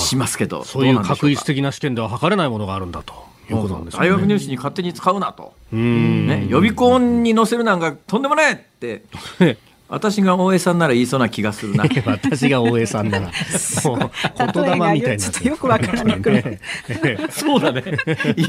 [0.07, 3.32] しますけど、そういう確率的な試験では測れないものがあるんだと。
[3.57, 9.05] いうことなんですね、大学入試に勝手に使うなと、ね、予備校に載せるなんかとんでもないって
[9.93, 11.85] 私が大江さんなら言いそうな気がするな。
[12.07, 13.27] 私が大江さんなら、
[13.85, 14.11] もう
[14.55, 15.17] 言霊みたいな。
[15.19, 16.61] ちょっとよくわからなくね。
[17.29, 17.85] そうだね。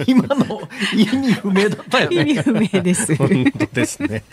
[0.07, 0.61] 今の
[0.95, 2.21] 意味不明だったよね。
[2.21, 3.13] 意味不明です。
[3.17, 3.27] 本
[3.59, 4.23] 当ですね。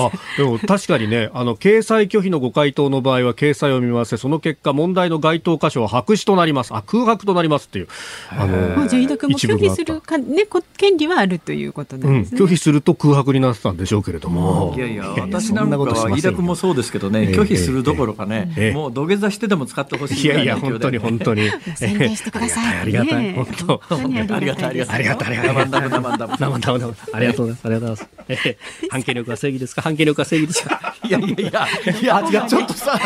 [0.00, 6.74] あ、でも確かにね、あの掲載拒否のご回答の場合は掲載を見ませ、その結果問題の該当箇所は白紙となります。
[6.74, 7.88] あ、空白となりますっていう。
[8.30, 12.40] あのじゃあ飯田君も拒否するかね権利はあるということなんですね。
[12.40, 14.74] 拒否すると空白になってたんでしょうけれども。
[14.76, 21.50] いやいや私なんなことし飯田君もそうですけどね、拒否するどころかね、もう土下座してでも使ってほしいいやいや、本当に本当に。
[21.76, 22.78] 宣伝してください。
[22.80, 23.32] ありがたい。
[23.34, 23.82] 本当。
[23.90, 24.96] ありがたい、ありがたい。
[24.96, 25.82] ありがたい、ありがたい。
[25.82, 27.10] ありがとうございます。
[27.12, 28.08] ありがとうございます。
[28.28, 28.56] え
[28.90, 29.82] 反権力は正義ですか？
[29.82, 30.94] 反権力は正義ですか？
[31.04, 32.98] いやいやいや、いや、ちょっとさ、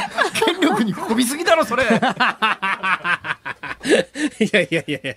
[0.44, 1.84] 権力にこびすぎだろ、それ。
[4.40, 5.14] いやいやいやいや、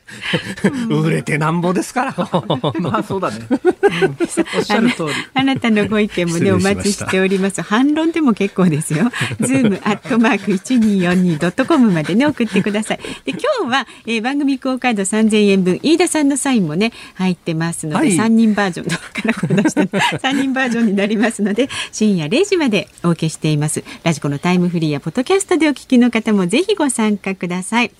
[0.89, 2.15] 売れてなんぼですから。
[2.79, 3.39] まあそうだね。
[3.49, 5.09] おっしゃる通り。
[5.33, 7.61] あなたのご意見もねお待ちしております。
[7.61, 9.11] 反論でも結構ですよ。
[9.41, 12.99] ズームアットマーク一二四二ドットコムまでね送ってください。
[13.25, 23.83] で今日は、えー、番組クオカード三千円分飯田さんのサインもね入ってますので、三、はい、人バージョンからこ出して三人バージョンになりますので深夜零時までお受けしています。
[24.03, 27.91] ラジコのタイムフリーやポッドキャストでお聞きの方もぜひご参加ください。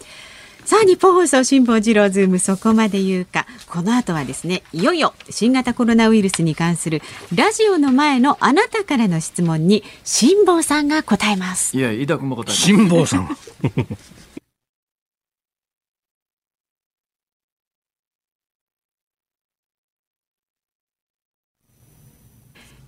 [0.66, 3.46] さあ日本放送辛坊治郎ズームそこまで言うか。
[3.68, 7.02] この後はですねいよいよ新型コロナウイルスに関する
[7.36, 11.78] ラジオの前のあなたからの質問に辛坊さんが答えます。
[11.78, 12.62] いや飯田君も答えます。
[12.62, 13.38] 辛坊さん。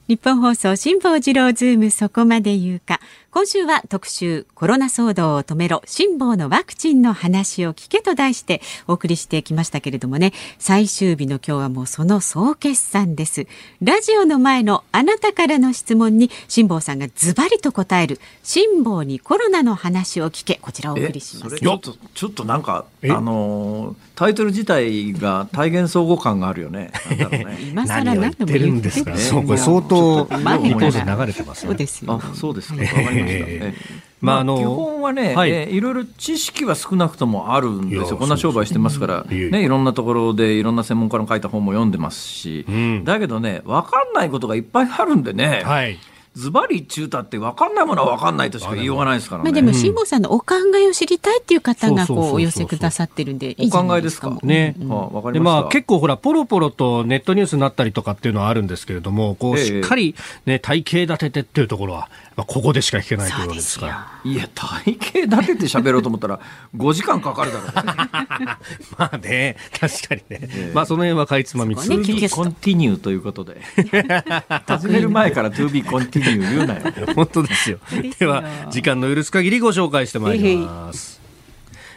[0.08, 3.00] 日本放送辛坊治郎ズームそこまで言うか
[3.36, 10.32] 今週は特集コロナ騒動を止めろ辛抱のワクチンの話を聞けと題してお送りしてきましたけれどもね。
[10.58, 13.46] 最終日の今日はもうその総決算です。
[13.82, 20.58] ラジオの前のあなたからの質問に辛坊さんがズバリと答える辛抱にコロナの話を聞け。
[20.62, 21.58] こちらをお送りします。
[21.58, 26.90] ちょっとちょっとなんかあのタイトル自体が体現相互感があるよね。
[27.10, 27.58] ね。
[27.70, 28.72] 今更何でも言ってる。
[28.72, 32.14] んですか、そうこれ相当リポート流れてます、ね、そうですよ。
[32.14, 32.76] あそうですか
[33.28, 33.74] え
[34.22, 35.52] まあ、あの基本はね、はい。
[35.52, 45.62] えー、いろいろ知識は少なくともあるんですよ、こんな商売してますから、ね、いろんなところでいろんな専門家の書いた本も読んでますし、うん、だけどね、分かんないことがいっぱいあるんでね。
[45.64, 46.00] はい。
[46.36, 48.88] ズバリ中たって分かんないものは分かんないとしか言い。
[48.88, 49.52] ようがないですからね。
[49.52, 54.38] まあでも辛坊さんのお考えを知りたいっていう方がこうお寄せくださってるんでいいお考えですか。
[54.44, 54.76] ね。
[54.78, 60.14] うん、あ、分かりまあ結構ほらポロポロとネットニュースになったりとかっていうのはあるんですけれども、こうしっかり
[60.46, 64.32] ね体系立ててっていうところはまあここでしか聞けないというわけですから。
[64.32, 66.40] いや体系立てて喋ろうと思ったら
[66.76, 67.74] 5時間かかるだろう、ね。
[68.98, 70.72] まあね確かにね。
[70.74, 71.90] まあその辺はかいつまみつ。
[71.90, 73.62] To be continue ということで。
[74.68, 76.82] 始める前から To be continue 言うなよ。
[77.16, 77.80] 本当ですよ。
[78.20, 81.26] では、時間の許す限りご紹介してまいります。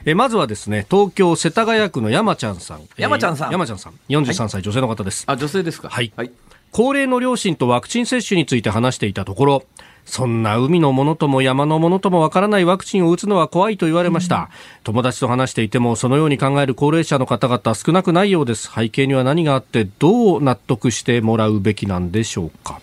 [0.04, 6.30] えまずはですね東京世田谷区の山ちゃんさん山ちゃんさん、山ちゃんさん43歳、女性の方ですあ女性ですかはい、はい、
[6.70, 9.64] 高齢の両親とワクチン接種について話していたところ
[10.08, 14.46] そんな海のものとも山のものともわからないワクチンを打つのは怖いと言われました、うん、
[14.84, 18.72] 友達と話していてもそのように考える高齢者の方々少なくないようです。
[18.74, 22.80] 背景には何があってどう納得してもらうべきなんでしょうか？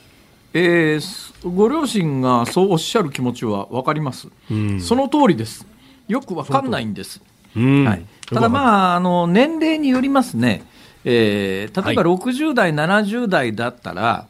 [0.53, 5.65] えー、ご両親がそうおっしゃる気持ちは分かります、うん、その通りです。
[6.07, 7.19] よく分かんないんです、
[7.55, 10.63] はい、ただまああの年齢によりますね、
[11.03, 14.27] えー、例えば60代、はい、70代だったら、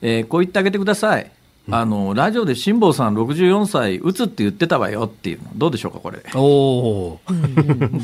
[0.00, 1.30] えー、こう言ってあげてください
[1.70, 5.50] あのラジオで辛坊さん64歳打つって言ってたわよっていうの。
[5.54, 6.22] どうでしょうかこれ。
[6.34, 7.20] お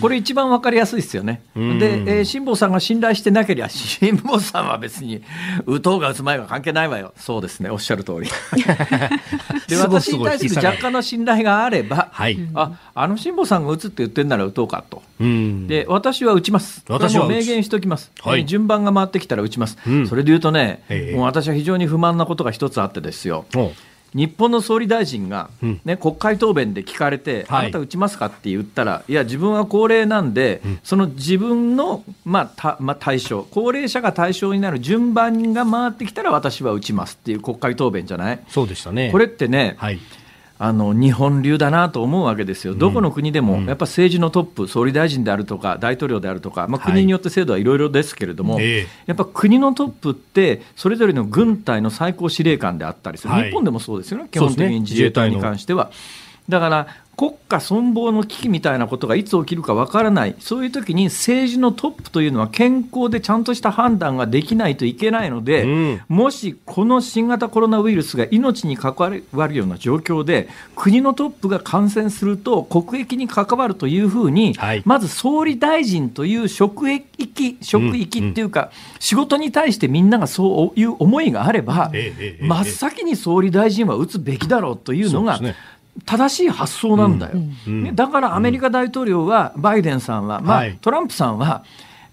[0.01, 1.43] これ一番わかりやすいですよね。
[1.55, 5.23] で、えー、辛坊さんが信頼してなければ辛坊さんは別に
[5.67, 7.15] 打とうが打つ前が関係ないわよ。
[7.17, 8.29] そうですねおっしゃる通り。
[9.69, 16.85] で私に対する若干の信頼があれば、はい、ああの辛坊さんが打つって言ってんなら打とうかとで私は打ちます。
[16.89, 20.83] 私は明言しておきます、はい、えー、順番が回ってきたら打ちます、うん、それで言うとね、
[21.15, 23.45] もう私は非常に不満なことが一つあってですよ。
[24.15, 25.51] 日本の総理大臣が、
[25.85, 38.41] ね、国会答弁で聞かれて、あなた打ちますかって言ったら、いや、自分は高齢なんで、その自分の、まあたまあ、対象、高齢者が対象になる順番が回ってきたら、私は打ちますっていう国会答弁じゃない？
[38.49, 39.11] そうでしたね。
[39.11, 39.99] これってね、はい
[40.65, 55.91] あの日本流だなと思うわけですよ、どこの国でも、やっぱ政治のトップ、総理大臣であるとか、大統領であるとか、まあ、国によって制度はいろいろですけれども、はい、やっぱ国のトップって、それぞれの軍隊の最高司令官であったりする、はい、日本でもそうですよね、基本的に自衛隊に関しては。
[56.49, 68.95] だから国家存亡の危機みたいなことがいつ起きるかわからない、そういう時に政治のトップというのは健康でちゃんとした判断ができないといけないので、うん、もしこの新型コロナウイルスが命に関
[69.33, 81.93] わるような状況で、国のトップが感染すると国益に関わるというふうに、はい、まず総理大臣という職域、職域っていうか、うんうん、仕事に対してみんながそういう思いがあれば、
[82.41, 85.41] 真っ先に総理大臣は打つべきだろうというのが、
[86.07, 87.95] 正しい発想なんだよ、うん。
[87.95, 91.65] だからアメリカ大統領は、バイデンさんは、まあ、トランプさんは、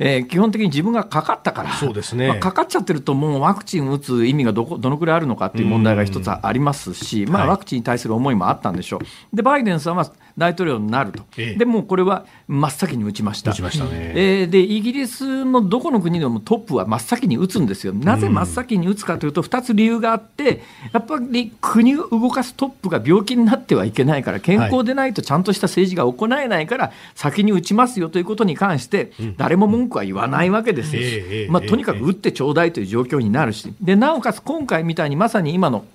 [0.04, 2.28] えー、基本的に自分がかかったから、そうですね。
[2.28, 9.36] まあ、かかっちゃってると、もうワクチン打つ意味がどこどのくらいあるのかっていう問題が一つありますし、まあ、ワクチンに対する思いもあったんでしょう。
[9.36, 13.52] でバイデンさんは大統領になると、ええ、でもこれは真っ先に打ちました。
[13.52, 13.54] 打
[13.86, 14.14] ね。
[14.16, 17.94] えー、でイギリスもどこの国でもトップは真っ先に打つんですよ。
[17.94, 20.62] なぜ真っ先に打つかというと、2つ理由があって、
[20.94, 31.52] やっぱり国を動かすトップが病気になってはいけないから、健康でないとちゃんとした政治が行えないから、先に打ちますよということに関して、誰も文句は言わないわけですよ。
[31.52, 35.86] まあ、とにかく打ってちょうだいという状況になるし、でなおかつ今回みたいにまさに今の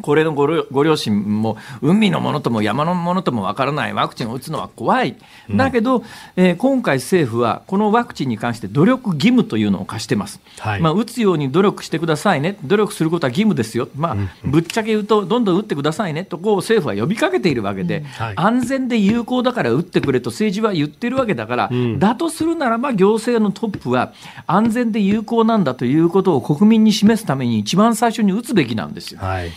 [0.00, 5.16] これのごご両親も海のものとも山のものともわからないワクチンを打つのは怖い、
[5.50, 6.02] だけど、
[6.36, 16.24] えー、今回、政府はこのワクチンに関して努力義務というのを課してます、はい、まあ、打つように努力してくださいね、努力することは義務ですよ、まあ、ぶっちゃけ言うと、どんどん打ってくださいね。
[16.24, 24.12] とこう政府は呼びかけているわけで、はい、安全で有効だから打ってくれと政治は言ってるわけだから、うん、だとするならば、行政のトップは
[24.46, 29.20] 安全で有効なんだということを国民に示すために、一番最初に打つべきなんですよ。
[29.20, 29.50] はい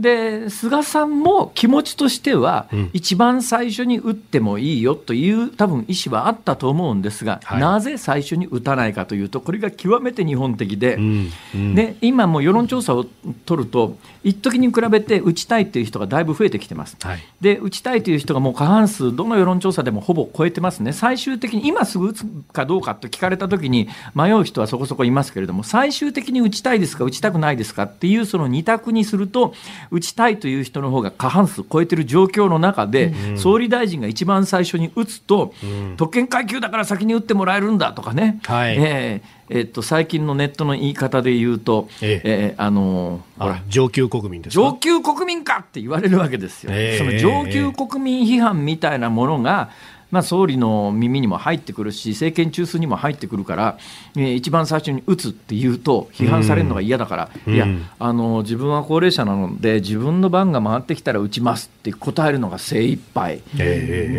[0.00, 11.30] で菅さんも気持ちとしては、一番最初に打ってもいいよという多分意思はあったと思うんですが、はい、なぜ最初に打たないかというと、これが極めて日本的で、うん。
[11.54, 13.04] うん、で今も世論調査を
[13.44, 29.54] 取ると、一時に比べて打ちたいという人がだいぶ増えてきてます、はい、で打ちたいという人がもう過半数、どの世論調査でもほぼ超えてますね、最終的に今すぐ打つかどうかと聞かれたときに迷う人はそこそこいますけれども、最終的に打ちたいですか、打ちたくないですかっていうその2択にすると、
[29.90, 38.76] 打ちたいという人の方が過半数超えてる状況の中で、うん、総理大臣が一番最初に打つと、うん、特権階級だから先に打ってもらえるんだとかね、はい。
[38.78, 42.54] えーえー、っと最近のネットの言い方で言うと、ええ。
[42.56, 43.62] ー、あのほら。
[43.68, 46.72] 上級国民です上級国民かって言われるわけですよ。
[46.72, 49.70] えー、その上級国民批判みたいなものが、
[50.10, 53.78] まあ、総理の耳にも入ってくるし、政権中枢にも入ってくるから、
[54.16, 57.66] えー、一番最初に打つっていうと、批判されるのが嫌だから、うん、いや
[57.98, 63.42] あの、自分は高齢者なので、自分の番が回ってきたら打ちますって答えるのが精一杯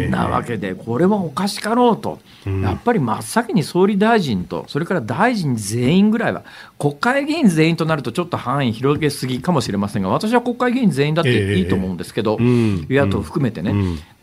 [0.10, 6.44] なわけで、これはおかしかろうと、やっぱり真っ先に総理大臣と、それから大臣全員ぐらいは、
[6.80, 13.74] 国会議員全員となると、ちょっと範囲広げすぎかもしれませんが、私は国会議員全員だっていいと思うんですけど、与野党含めてね。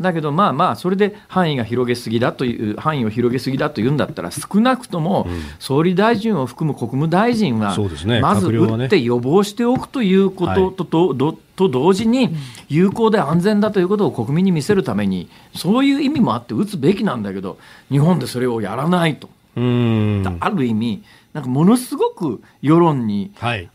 [0.00, 5.28] だけど、まあまあ、それで範囲が広げすぎだという、範囲を広げすぎだというんだったら、少なくとも
[5.58, 7.76] 総理大臣を含む国務大臣は、
[8.22, 12.30] まず打って予防しておくということとと、と同時に、
[12.68, 17.58] 有効で安全だということを国民に見せるために、そういう意味もあって打つべきなんだけど、
[17.90, 19.28] 日本でそれをやらないと。
[19.56, 21.02] ある意味、
[21.34, 23.32] なんかものすごく世論に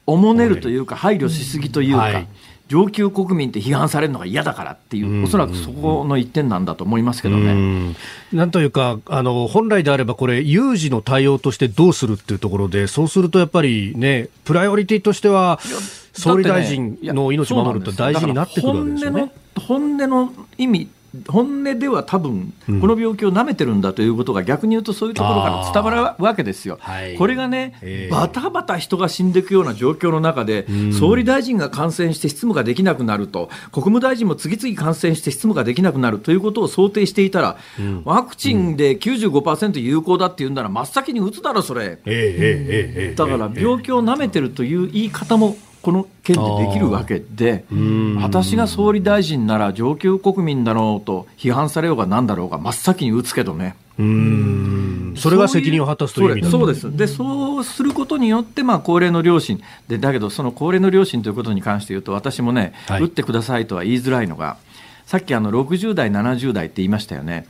[0.07, 2.01] おもねるというか、配慮しすぎというか。
[2.01, 2.27] はい
[2.74, 7.95] 上級国民って批判されるのが嫌だからっていう、おそらくそこの一点なんだと思いますけどね。
[8.32, 15.59] なんというか、あの本来であれば、これ、有事の対応としてどうするっていうところで、そうするとやっぱりね、プライオリティとしては、
[16.13, 19.32] 総理大臣の命を守ると大事になってくるわけですよね。
[19.55, 20.89] 本音の意味
[21.28, 26.80] 本音では多分、この病気をなめてるんだということが逆に言うとそういうところから伝わるわけですよ。
[27.18, 41.99] これがね、えー、バタバタ人が死んでいくような状況の中で、総理大臣が感染して執務ができなくなると、国務大臣も次々感染して執務ができなくなるということを想定していたら、うん、ワクチンで95%有効だって言うんなら、真っ先に打つだろ、それ。
[43.16, 47.65] だから病気をなめてるという言い方もこの件でできるわけで、
[48.21, 53.75] 私が総理大臣なら上級国民だろうと批判されようがなんだろうが真っ先に打つけどね。
[53.99, 55.13] うん。
[55.17, 56.49] それが責任を果たすという意味だ。
[56.49, 56.95] そうです。
[56.95, 59.61] でそうすることによって、まあ、高齢の両親。
[59.89, 64.55] でだけどその高齢の両親ということに関して言うと私もね、はい、打ってくださいとは言いづらいのが
[65.14, 67.45] さっきあの60代、70代って言いましたよね、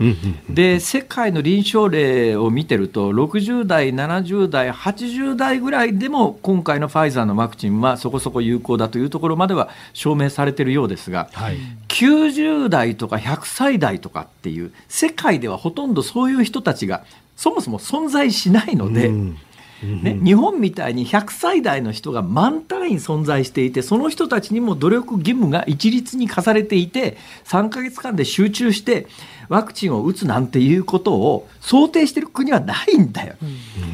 [0.49, 11.57] で世界の臨床例を見てると、60代、70代、80代ぐらいでも、今回のファイザーのワクチンはそこそこ有効だというところまでは証明されているようですが、はい、
[11.87, 17.05] 90代とか100歳代とかっていう、世界ではほとんどそういう人たちが
[17.37, 19.07] そもそも存在しないので。
[19.07, 19.37] うん
[19.83, 29.07] ね、日本みたいに100歳代の人が満単位存在していてその人たちにも努力義務が一律に課されていて3か月間で集中して
[29.49, 33.35] ワクチンを打つなんていうことを想定している国はないんだよ、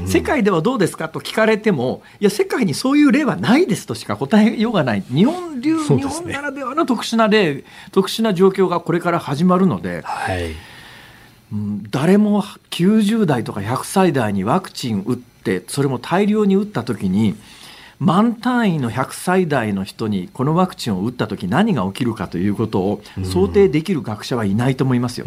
[0.02, 5.02] うん、世界ではどうですかと聞かれてもいや世界にそういう例はないですとしか答えようがない。
[5.02, 10.02] 日本流、ね、日本ならではの特殊な例特殊な状況がこれから始まるので。
[10.04, 10.56] はい。
[11.90, 15.18] 誰も90代とか100歳代にワクチン打っ
[15.50, 17.36] てそれも大量に打った時に
[18.00, 25.26] 満単位の100歳代の人にこのワクチンを打った時何が起きるかということを想定できる学者はいないと思いますよ。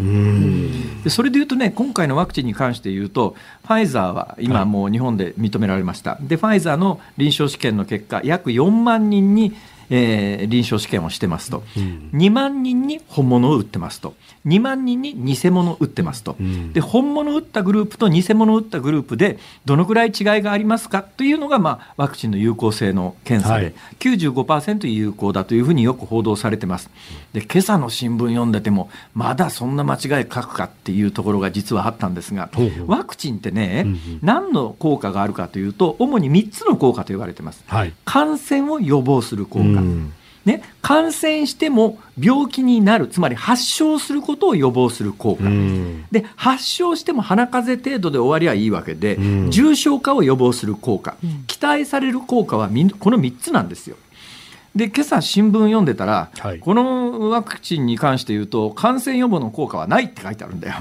[1.04, 6.16] でそれでいうとね今回のワクチンに関して言うとファイザーは今もう日本で認められました。
[6.22, 9.54] でファイザーの臨床試験の結果約4万人に
[9.94, 14.14] えー、臨床試験をしてますと、うん、2万人に本物を打ってますと
[14.46, 21.02] 2万人に偽物を打ってますと、うん、で本物を打ったグループと偽物を打ったグループでどのくらい違いがありますか？
[21.02, 26.90] というのが、まあ、ワクチンの有効性の検査で、はい、95%有効だというふうによく報道されてます。
[27.32, 32.50] で今朝の新聞読んでてもまだそんな間違い書くかっていうところが実はあったんですが
[32.86, 40.12] ワクチンってね、うんうん、何の効果があるかというと主に3つの効果と言われてます、はい、感染を予防する効果、うん
[40.44, 45.44] ね、感染しても病気になる、つまり発症することを予防する効果。
[46.10, 49.18] で、発症しても鼻風邪程度で終わりはいいわけで、
[49.50, 51.16] 重症化を予防する効果。
[51.46, 52.68] 期待される効果は
[52.98, 53.96] この3つなんですよ。
[54.74, 60.76] で、今朝新聞読んでたら、はい、このワクチンに関して言うと、感染予防の効果はないって書いてあるんだよ。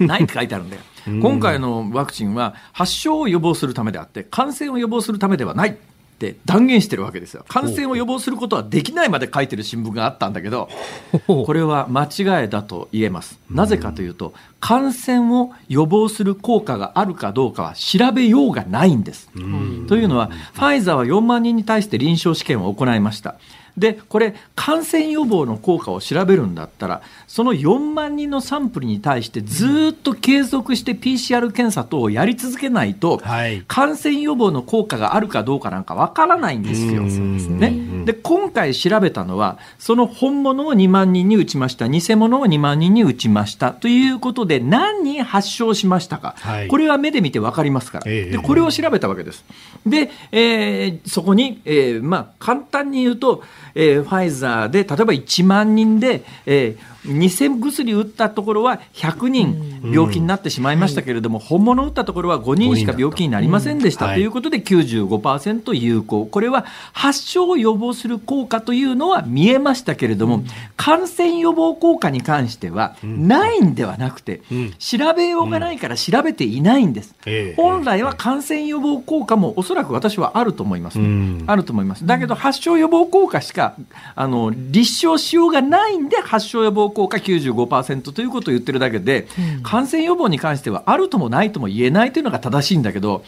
[0.00, 0.82] ないって書いてあるんだよ。
[1.22, 5.78] 今回のワクチンは発症を予防するためであって、感染を予防するためではない。
[6.20, 7.46] って断言してるわけですよ。
[7.48, 10.68] 感染を予防することはできないまで書いてる新聞があったんだけど、
[11.26, 13.40] これは間違いだと言えます。
[13.50, 19.30] なぜかというと、感染を予防する効果があるかどうかは調べようがないんです。
[19.88, 23.36] というのは、ファイザーは4万人に対して臨床試験を行いました。
[23.80, 37.02] でこれ感染予防の効果を調べるんだったらその4万人のサンプルに対してずっと継続して PCR 検査等をやり続けないと、はい、感染予防の効果があるかどうかなんかわからないんですよ。
[37.02, 37.70] ね、
[38.10, 41.88] で今回調べたのはその本物を2万人に打ちました。
[41.88, 43.70] 偽物を2万人に打ちました。
[43.70, 49.44] ということで何人発症しましたか、はい、これは目で見て分かりますから、でこれを調べたわけです。
[49.86, 53.44] で、えー、そこに、えー、まあ、簡単に言うと
[53.74, 61.42] えー、ファイザーで例えば1万人で、えー、偽薬打ったところは100人病気になってしまいましたけれども、うん。
[61.42, 70.42] はい、本物打ったところは5人しか病気になりませんでした、ということで95%有効、これは発症を予防する効果というのは見えましたけれども、
[70.76, 74.42] 感染予防効果に関してはないんではなくて、
[74.78, 77.14] 調べようがないから調べていないんです。
[77.56, 82.06] 本来は感染予防効果もおそらく私はあると思います、ね、あると思います。
[82.06, 83.74] だけど発症予防効果しか
[84.14, 93.24] あの立証しようがないんで発症予防効果95%ということを言ってるだけで、うん、感染予防に関してはあるともないとも言えないというのが正しいんだけど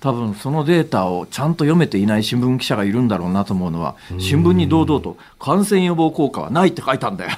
[0.00, 7.30] 多分そのデータをちゃんと読めていない新聞記者がいるんだろうなと思うのは新聞に堂々と感染予防効果はないって書いたんだよ。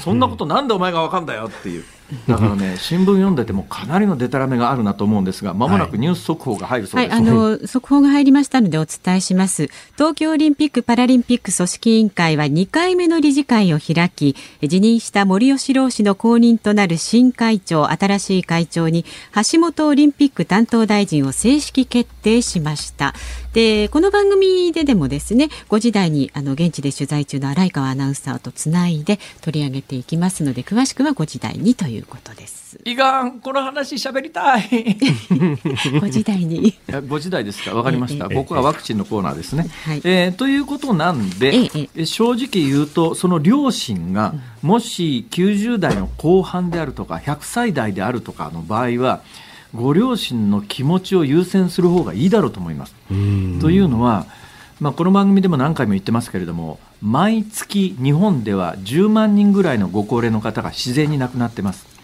[0.00, 1.84] そんなことなんでお前が分かんだよっていう
[2.28, 9.68] だからね、新聞読んでてもかなりのデタラメがあるなと思うんですが、まもなくニュース速報が入るそうです、はい、はい、あの速報が入りましたのでお伝えします。
[9.94, 19.04] 東京オリンピック・パラリンピック組織委員会は2回目の理事会を開き、辞任した森喜朗氏の後任となる新会長、新しい会長に
[19.50, 23.14] 橋本オリンピック担当大臣を正式決定しました。
[23.52, 32.78] で、この番組ででもですね、5時台にあの現地で取材中の荒川アナウンサーとつないで取り上げていきますので、詳しくは5時台にということです。
[32.84, 34.62] いがん、この話喋りたい。
[35.30, 36.74] 5時台に。
[36.88, 38.28] 5時台ですか、わかりました。
[38.28, 39.68] 僕はワクチンのコーナーですね。
[39.84, 49.22] はい、えー、ということなんで、え正直言うと、その両親が、もし90代の後半であるとか、100歳代であるとかの場合は、
[49.74, 52.94] ご両親の気持ちを優先する方がいいだろうと思います。
[53.60, 54.26] というのは、
[54.78, 61.95] まあ、この番組でも何回も言ってますけれども毎月日本では10万人ぐらいのご高齢の方が自然に亡くなってます。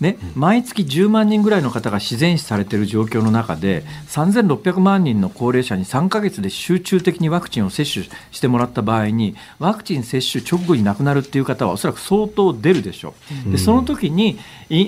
[0.00, 13.14] ね、毎月10万人ぐらいの方が自然死されている状況の中で3600万人の高齢者に3か月で集中的にワクチンを接種してもらった場合にワクチン接種直後に亡くなるっていう方はおそらく相当出るでしょ
[13.46, 13.52] う。
[13.52, 14.38] でその時に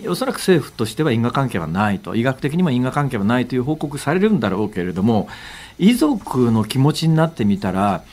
[0.08, 5.28] おそらく政府としては因果関係はないと医学的にも因果関係はないという報告されるんだろうけれども
[5.78, 8.04] 遺族の気持ちになってみたら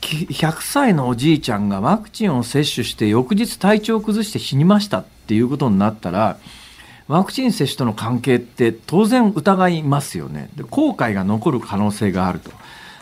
[0.00, 4.98] 100歳のおじいちゃんがワクチンを接種して翌日体調を崩して死にました。
[4.98, 6.38] ってていうことになったら
[7.06, 12.50] ワクチン接種との関係って当然疑いますよねで後悔が残る可能性があると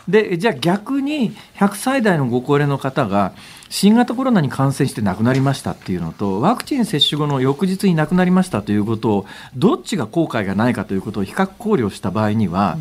[0.07, 3.33] でじゃあ逆に100歳代のご高齢の方が
[3.69, 9.25] 新型コロナに感染して亡くなりましたっていうのとワクチン接種後の翌日に亡くなりましたということを
[9.55, 12.77] どっちが後悔がないかということを比較考慮した場合には、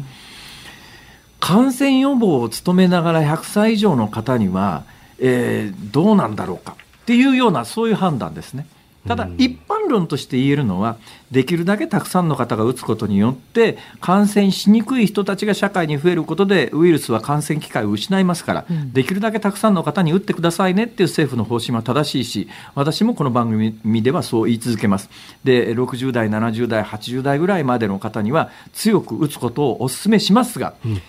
[1.40, 4.84] 感染予防を努めながら100歳以上の方には、
[5.18, 8.66] えー、どうなんだろうかっていうようなそういう判断ですね。
[9.08, 10.98] ただ、一般論として言えるのは、
[11.30, 25.08] できるだけたくさんの方が打つことによって、感染しにくい人たちが社会に増えることで、ウイルスは感染機会を失いますから、できるだけたくさんの方に打ってくださいねっていう政府の方針は正しいし、私もこの番組ではそう言い続けます。
[25.42, 31.00] で、60代、70代、80代ぐらいまでの方には、強く打つことをお勧めしますが、うん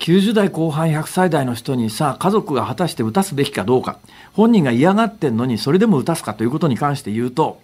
[0.00, 3.98] 90代後半100歳代の人にさ、家族が果たして打たすべきかどうか、
[4.32, 7.60] 本人が嫌がってんのにそれでも打たすかということに関して言うと、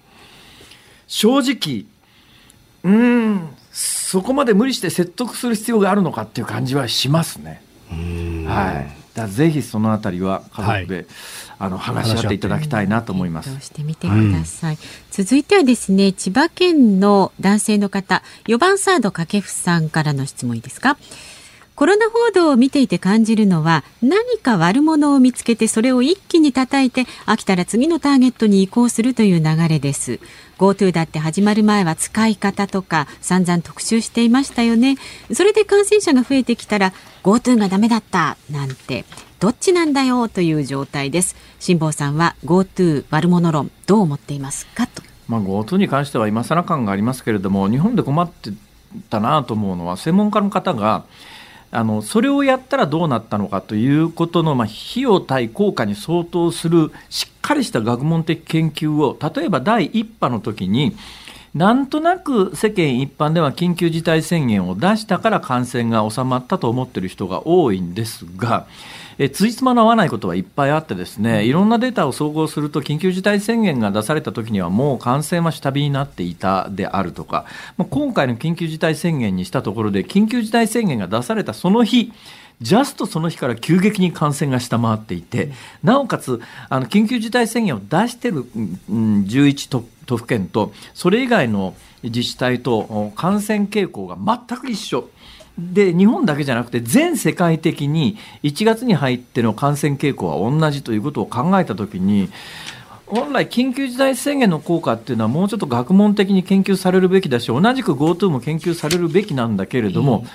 [1.06, 1.86] 正直、
[2.84, 7.62] うん、そこまで無理して説得する必要があるのかっていう感じはしますね。
[8.46, 8.96] はい。
[9.14, 11.06] だぜひそのあたりは家族で、はい、
[11.58, 13.60] あの話し合っていただきたいなと思います。
[13.60, 14.80] してみてください、うん、
[15.10, 20.98] 続いてはですね、千葉県の男性の方、4番サード掛布さんからの質問いいですか？
[21.76, 30.18] コロナ報道を見ていて感じるのは何か悪者を見つけてそれを一気に叩いて飽きたら次のターゲットに移行するという流れです。
[30.56, 34.96] GoTo だって始まる前は使い方とか散々特集していましたよね。
[35.34, 39.04] それで感染者が増えてきたら GoTo がダメだったなんて
[39.38, 41.36] どっちなんだよという状態です。
[41.60, 45.02] 辛坊さんは GoTo 悪者論どう思っていますかと。
[45.28, 48.50] まあ GoTo に関しては今更感がありますけれども日本で困って
[49.10, 51.04] たなと思うのは専門家の方が
[51.70, 60.96] あのそれをやったらどうなったのかということの、まあ、費用対効果に相当するしっかりした学問的研究を例えば第1波の時に
[61.54, 68.66] なんとなく世間一般では緊急事態宣言を出したから感染が収まったと思ってる人が多いんですが
[69.18, 77.46] えついつまの合わないことはいっぱいあってですねいろんなデータを総合すると緊急事態宣言が出された時にはもう感染は下火になっていたであるとか、
[77.76, 82.12] まあ、今回の緊急事態宣言にしたところで緊急事態宣言が出されたその日
[82.60, 85.50] ジャストその日から急激に感染が下回っていて、
[85.82, 86.40] なおかつ、
[86.70, 88.46] あの緊急事態宣言を出している、
[88.88, 95.10] うん、11都都府県と、それ以外の自治体と感染傾向が全く一緒。
[95.58, 102.30] で日本だけじゃなくて全世界的に1月に入っての感染傾向は同じということを考えたときに
[103.06, 110.26] 本来、緊急事態宣言の効果っていうのはもうちょっと学問的に研究されるべきだし同じく GoTo も研究されるべきなんだけれども、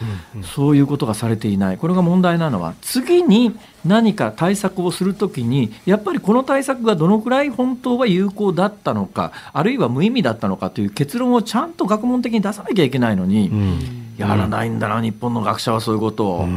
[0.55, 3.53] そういうことがされていないこれが問題なのは次に
[3.85, 13.49] 何か対策をするときにやっぱりこの対策がどのくらい本当は有効だったのかあるいは無意味だったのかという結論をちゃんと学問的に出さなきゃいけないのに。
[13.49, 16.47] うんやらないんだな、日本の学者はそういうことを。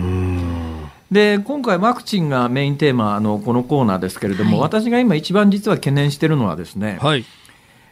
[1.11, 7.25] で今回、ワクチンがメインテーマのこのコーナーですけれども、はい、私が今、一番実は懸念しているのはですね、はい。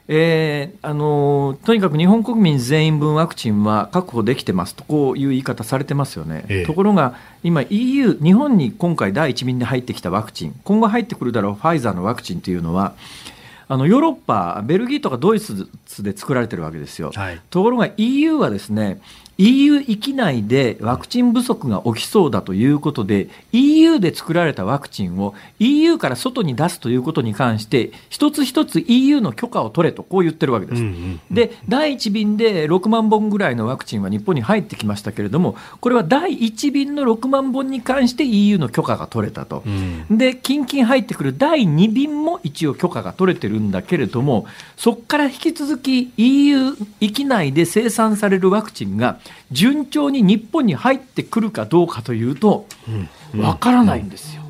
[0.09, 7.15] えー、あのとにかく日本国民全員分ワクチンは確保できてますとこういう言い方されてますよね、ええ、ところが
[7.45, 12.95] 今 EU 日本に今回第1便で入ってきたワクチン今後入ってくるだろうファイザーのワクチンというのは
[13.69, 15.67] あのヨーロッパベルギーとかドイツ
[16.03, 19.01] で作られてるわけですよ、はい、ところが EU はですね
[19.39, 30.83] EU 域内でワクチン不足が起きそうだということで EU で作られたワクチンを EU から外に出すということに関して一つ一つ EU の許可を取れとこう言ってるわけです。
[31.31, 39.63] で第1便で6万本ぐらいのワクチンは日本に入ってきましたけれどもこれは第1便の6万本に関して EU の許可が取れたと。
[40.11, 49.19] で近々入ってくる第2便も一応許可が取れてるんだけれどもそこから引き続き EU 域内で生産されるワクチンが
[49.51, 52.67] 順調に日本に入ってくるかどうかというと、
[53.37, 54.43] わからないんですよ。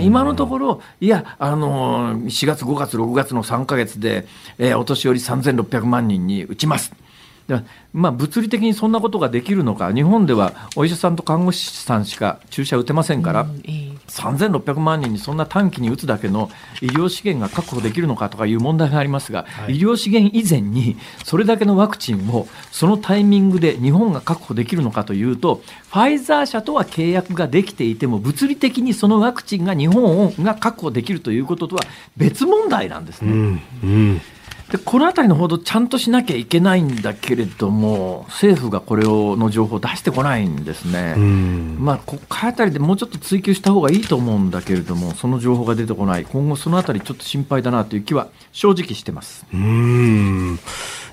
[0.00, 4.26] 今のところ、いや、あのー、4月、5月、6月の3か月で、
[4.58, 6.92] えー、お年寄り3600万人に打ちます。
[7.92, 16.50] まあ、物理的にそんなことができるのか、日本ではお医者さんと看護師さんしか注射打てませんから、うん3600万人にそんな短期に打つだけの
[16.82, 31.82] 医療資源が確保できるのかとかいう問題がありますが、はい、医療資源以前にそれだけのワクチンをそのタイミングで日本が確保できるのかというと、ファイザー社とは契約ができていても、物理的にそのワクチンが日本が確保できるということとは
[32.16, 33.32] 別問題なんですね。
[33.32, 34.20] うんうん
[34.72, 46.24] でこの辺りの報道ちゃんとしなきゃいけないんだけれども政府がこれをの情報を出してこないんですね、まあ、国会あたりでもうちょっと追及した方がいいと思うんだけれどもその情報が出てこない。
[46.24, 49.44] 今後その辺りちょっと心配だなという気は正直してます。
[49.52, 50.58] うん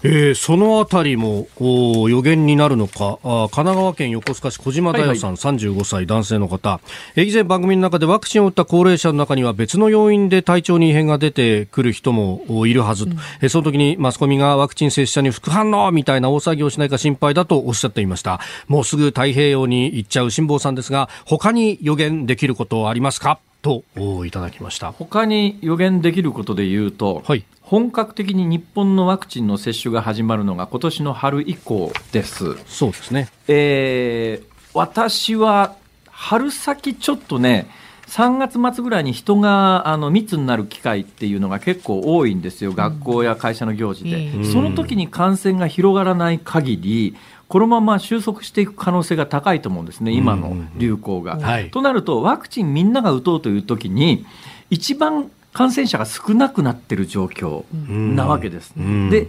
[0.03, 3.19] えー、そのあたりも予言になるのか。
[3.23, 6.79] あ神奈川県横須賀市小島大さん、はいはい、35歳男性の方、
[7.15, 18.39] えー、以前番組の中でワクチンを打った高齢者の中には別の要因で体調に異変が出てくる人もいるはず、うん、えー、その時にマスコミがワクチン接種者に副反応みたいな大騒ぎをしないか心配だとおっしゃっていました。
[18.67, 23.39] もうすぐ太平洋に行っちゃう辛坊さんですが他に予言できることありますか？
[23.62, 23.84] と
[24.26, 32.55] いただきました他に予言できることで言うと、はい、本格的に日本のワクチンの接種が始まるのが今年の春以降です。
[32.66, 33.30] そうですね。
[33.47, 35.76] えー、私は
[36.10, 37.70] 春先ちょっとね、
[38.07, 44.43] 3月末ぐらいに人があの密になる機会っていうのが結構多いんですよ、学校や会社の行事で。
[44.45, 47.16] その時に感染が広がらない限り、
[47.49, 51.37] このまま収束していく可能性が高いと思うんですね、今の流行が。
[51.37, 54.25] はい、となると、ワクチンみんなが打とうというときに、
[54.69, 57.65] 一番感染者が少なくなっている状況
[58.15, 58.73] なわけです。
[58.75, 59.27] で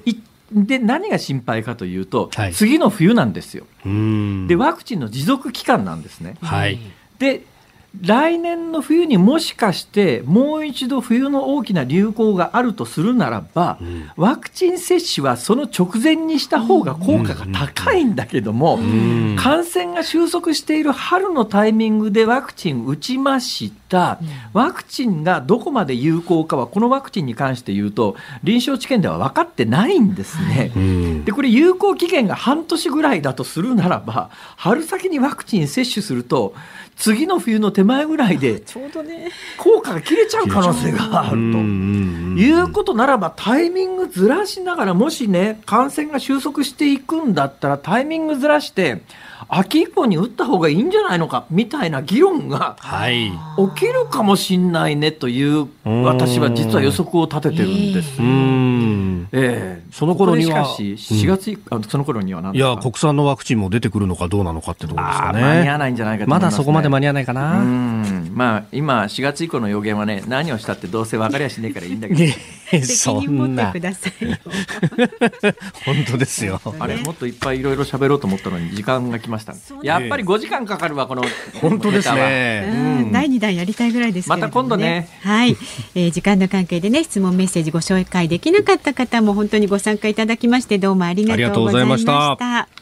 [0.52, 3.66] で何が心配かというと、はい、次の冬なんですよ。
[3.84, 6.36] でワクチンの持続期間なんですね。
[6.42, 6.78] はい、
[7.18, 7.44] で
[8.00, 23.79] 来年の冬にもしかしてもう一度冬の大きな流行があるとするならば、うん、ワクチン接種はその直前にした方が効果が高いんだけども、うん、感染が収束している春のタイミングでワクチン打ちました、
[24.52, 30.72] ワクチンがどこまで有効かはこのワクチンに関して言うと臨床治験では分かってないんですね。
[30.74, 36.54] うん、でこれ有効期限が半年ぐらいだとするならば春先にワクチン接種すると
[36.96, 39.30] 次の冬の手前ぐらいで ちょうどね。
[39.56, 41.36] 効果が切れちゃう可能性があると。
[41.36, 49.02] いうことならばタイミングずらしながらもしね感染が収束していくんだったらタイミングずらして
[49.48, 52.76] 秋以降に打った方がいいんじゃないのかみたいな議論が
[53.74, 58.20] 起きるかもしれないねという私は実は予測を立ててるんです。
[59.32, 65.40] えー、その頃にはしかし4月、うん、その頃には何いや国産のワクチンも出てくるのかどうなのかってところですかね。
[65.40, 67.64] 間に合わないんじゃないかと、ね、まだそこまで間に合わないかな。
[68.32, 72.20] まあ今4月以降の予言はね何をしたってどうせ分かりゃしねえからいいんだけど
[72.82, 74.36] 責任持ってくださいよ。
[75.84, 81.22] 本当ですよ、あれもっといっぱいいろいろ喋ろうと思ったのに時間が来ました、やっぱり5時間かかるわこの
[81.60, 85.08] 本当ですね、うん、第2弾やりたいぐらいです、ね、また今度ね。
[85.22, 85.56] はい、
[85.94, 92.79] えー、時間の関係でね質問メッセージご紹介できなかった方も本当にご参加いただきましてどうもありがとうございました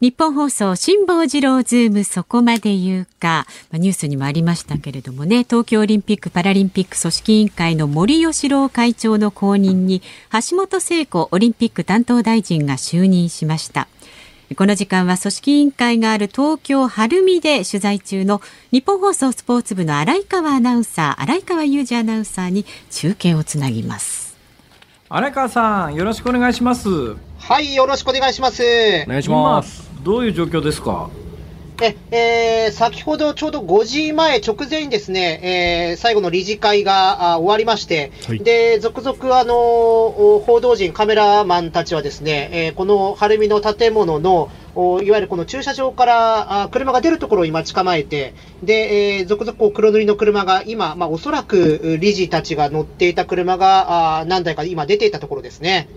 [0.00, 5.44] 日本放送辛坊治郎ズームそこまで言うか、ニュースにもありましたけれどもね。
[5.44, 13.88] 東京オリンピック・パラリンピック組織委員会の森喜朗会長の後任に橋本聖子オリンピック担当大臣が就任しました。
[14.56, 18.42] この時間は組織委員会がある東京晴海で取材中の
[18.72, 24.23] 日本放送スポーツ部の荒井川アナウンサー荒井川裕二アナウンサーに中継をつなぎます。
[25.16, 26.88] 荒川さんよろしくお願いします。
[27.38, 28.64] はいよろしくお願いします。
[29.06, 29.88] お願いします。
[30.02, 31.08] どういう状況ですか？
[31.84, 39.54] ええー、先ほどちょうど5時前直前にですね、えー、最後の理事会が終わりまして、はい、で続々あの
[40.44, 55.88] 報道陣、カメラマンたちはですね、えー、この晴海の建物のいわゆるこの駐車場からあ車が出るところを今、待ち構えて、で、えー、続々こう黒塗りの車が今、まあ、おそらく理事たちが乗っていた車があ何台か今出ていたところですね。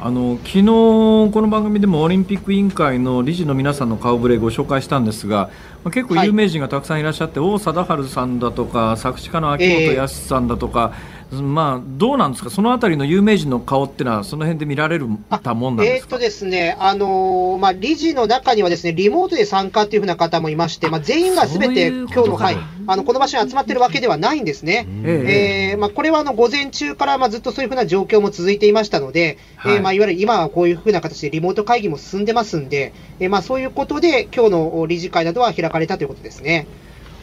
[0.00, 5.50] あの昨日、この番組でもオリンピック委員会の理事の皆さんの顔ぶれご紹介したんですが、
[5.82, 15.06] まあ、結構有名人がたくさんいらっしゃって、はい、王貞治さんだとか作詞家の秋元康さんだとか、えーまあ、どうなんですか、そのあたりの有名人の顔っていうのは、その辺で見られる
[15.42, 22.56] たもんなんですか、えー、とですね、あのー、まあ、理事の中にはですね、リモートで参加というふうな方もいまして、まあ、全員がすべて今日の会、
[22.86, 24.86] あのこの場所に集まってるわけではないんですね。
[25.04, 29.74] えー、えー、まあ、これはあの午前中からまあずっとそういうふうな状況も続いていましたので、はい。
[29.74, 36.66] えー、まあ、いわゆる今はこういうふうな形でリモート会議も進んでますんで、えー、まあ、そういうことで、今日の理事会などは開かれたということですね。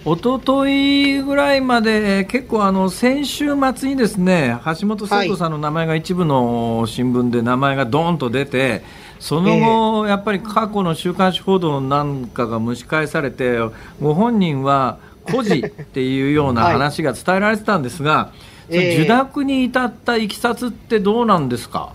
[0.06, 3.46] 一昨日ぐらいまで、結構あの先週
[3.76, 8.84] 末にですね橋本聖子さんの名前が一部の新聞で名前がどーんと出て、
[9.20, 13.58] その後、やっぱり過去の週刊誌報道なんかが蒸し返されて、
[14.00, 15.00] ご本人は
[15.32, 18.30] 孤児っていうような 話が伝えられてたんですが、
[18.70, 21.90] 受諾に至ったいきさつってどうなんですか？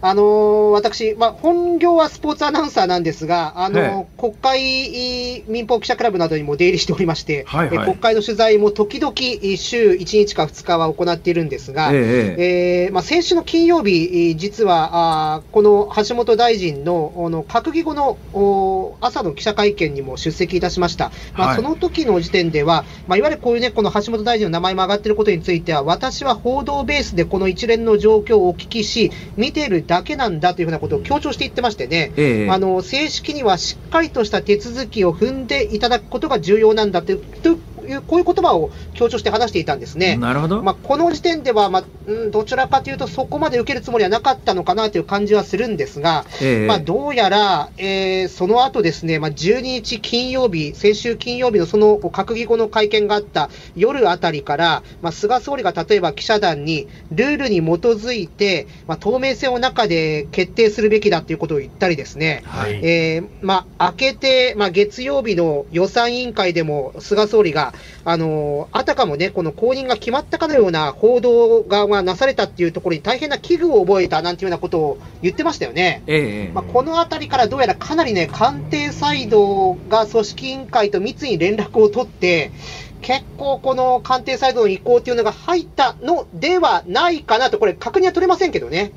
[0.00, 9.14] あのー、私、まあ、本業はスポーツアナウンサーなんですが、あのー、国会民放記者クラブなどにも出入りしておりまして、はいはい、国会の取材も時々
[9.56, 12.86] 週1日か2日は行っているんですが、ええ。
[12.86, 21.10] えー、まあ、先週の金曜日、実はあこの橋本大臣のあの閣議後の朝の記者会見にも出席いたしました。
[21.36, 37.22] まあ、はい、その時の時点では、まあ、いわゆるこういうね、この橋本大臣の名前も挙がっていることについては、私は報道ベースでこの一連の状況をお聞きし、見ているだけなんだというふうなことを強調していってましてね、ええ、あの正式にはしっかりとした手続きを踏んでいただくことが重要なんだという
[37.88, 40.16] いうこういう言葉を強調して話していたんですね。
[40.16, 40.62] なるほど。
[40.62, 67.74] まあ、この時点では、まあ、うん、どちらかというと、そこまで受けるつもりはなかったのかなという感じはするんですが、えまあ、どうやら、えー、その後ですね、まあ、12日金曜日、先週金曜日のその閣議後の会見があった夜あたりから、まあ、菅総理が例えば記者団に、ルールに基づいて、まあ、透明性を中で決定するべきだということを言ったりですね、はい、えー、まあ、明けて、まあ、月曜日の予算委員会でも菅総理が、
[68.04, 76.02] あのあたかもね、この後任が決まったかのような報道がなされたっていうところに大変な危惧を覚えたなんていうようなことを言ってましたよね。
[76.06, 82.50] ええまあ、このあたりからどうやらかなりね、官邸サイドが組織委員会と密に連絡を取って、
[83.00, 88.92] 結構この官邸サイドの意向っていうのが入ったのではないかなと、これ、確認は取れませせんけどね。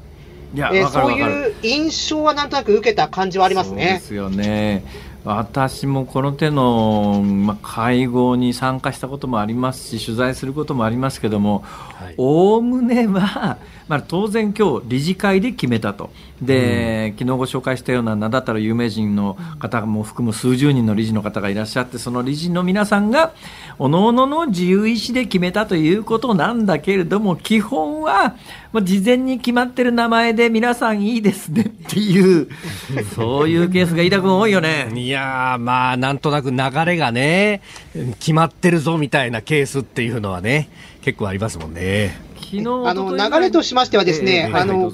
[0.54, 4.00] いや、えー、そういう印象はなんとなく受けた感じはありますね。
[4.00, 4.84] ですよね。
[5.24, 11.64] 私もこの手の、ま、会合に参加したこともありますし取材することもありますけども
[12.18, 13.58] おおむねは、
[13.88, 16.10] まあ、当然今日理事会で決めたと。
[16.42, 23.34] で、うん、昨日ご紹介したような名だたる有名人の方も含む数十人の理事の方がいらっしゃってその理事の皆さんが
[23.78, 28.36] おのおのの自由意志で決めたということなんだけれども基本は、
[28.74, 32.48] まあ、事前に決まってる名前で皆さんいいですねっていう
[33.14, 34.90] そういうケースが飯田君多いよね。
[35.12, 37.62] いやまあなんとなく流れがね
[38.20, 40.70] 決まってるぞみたいなケースっていうのはね
[41.02, 42.18] 結構ありますもんね。
[42.36, 44.92] 昨日あの流れとしましては、ですね、えー、あの、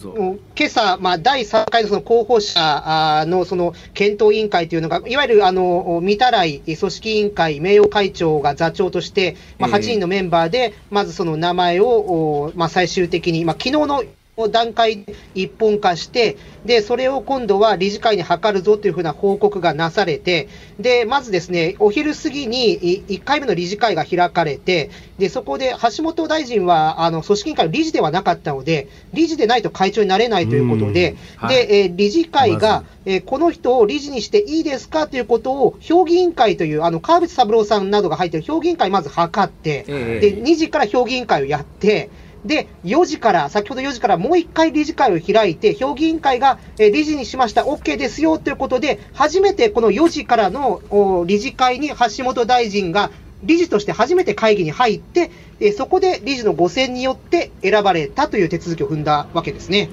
[0.56, 14.04] 今朝、まあ、第3回のその候補者のその検討委員会というのが、いわゆるあの御たらい組織委員会名誉会長が座長として、まあ、8人のメンバーで、まずその名前を、まあ、最終的に、まあ昨日の
[14.48, 20.48] 段階一本化して、で、それを今度は理事会に諮るぞというふうな報告がなされて、
[20.80, 42.12] で、まずですね、お昼過ぎに1回目の理事会が開かれて、で、そこで橋本大臣は、あの、組織委員会の理事ではなかったので、理事でないと会長になれないということで、はい、で、え理事会が、えこの人を理事にしていいですかということを、評議員会という、あの、川淵三郎さんなどが入っている評議員会まず測って、えー、で、2時から評議員会をやって、
[42.48, 50.82] で、4時から、先ほど4時からもう1回理事会を開いて、評議員会が、え理事にしました、OK ですよということで、初めてこの4時からの
[51.26, 53.12] 理事会に橋本大臣が
[53.44, 55.30] 理事として初めて会議に入って、
[55.60, 59.90] えそこで理事の5選によって選ばれたという手続きを踏んだわけですね。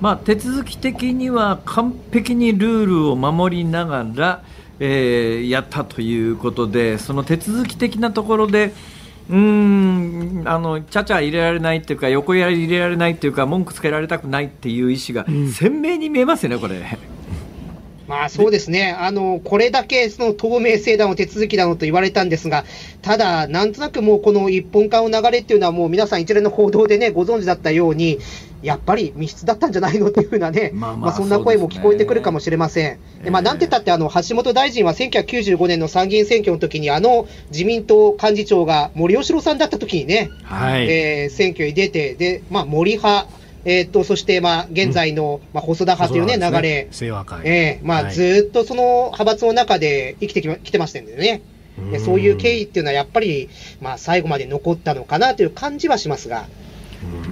[0.00, 4.42] まあ、手続き的には完璧にルールを守りながら、
[4.80, 8.74] えー、やったということで、その手続き的なところで、
[9.30, 16.82] うんあのちゃちゃ入れられないっていうか横やり入れられないっていうか文句つけられたくないっていう意思が鮮明に見えますよね、これ。
[18.06, 22.64] まあそうですね、あのこれだけその透明性だの手続きだのと言われたんですが、
[23.00, 28.18] ただ、なんとなくもうこの一本化の流れっていうのは、もう皆さん一連の報道でね、ご存知だったように、
[28.64, 32.98] やっぱり密室だったんじゃないのというふうなね、 まあ、まあ、そんな声も聞こえてくるかもしれません。
[33.22, 43.28] で、まあ、なんてたって、あの、橋本大臣は1995年の参議院選挙の時に、あの自民党幹事長が森喜朗さんだった時にね、はい、えー、選挙に出て、で、まあ、森派、
[43.66, 46.88] えー、っと、そして、まあ、現在の、まあ、細田派というね、流れ。
[47.44, 51.42] ええー、まあ、ずっとその派閥の中で生きてききてましたんでね。
[52.04, 53.48] そういう経緯っていうのはやっぱり、
[53.80, 56.46] まあ、最後まで残ったのかなという感じはしますが。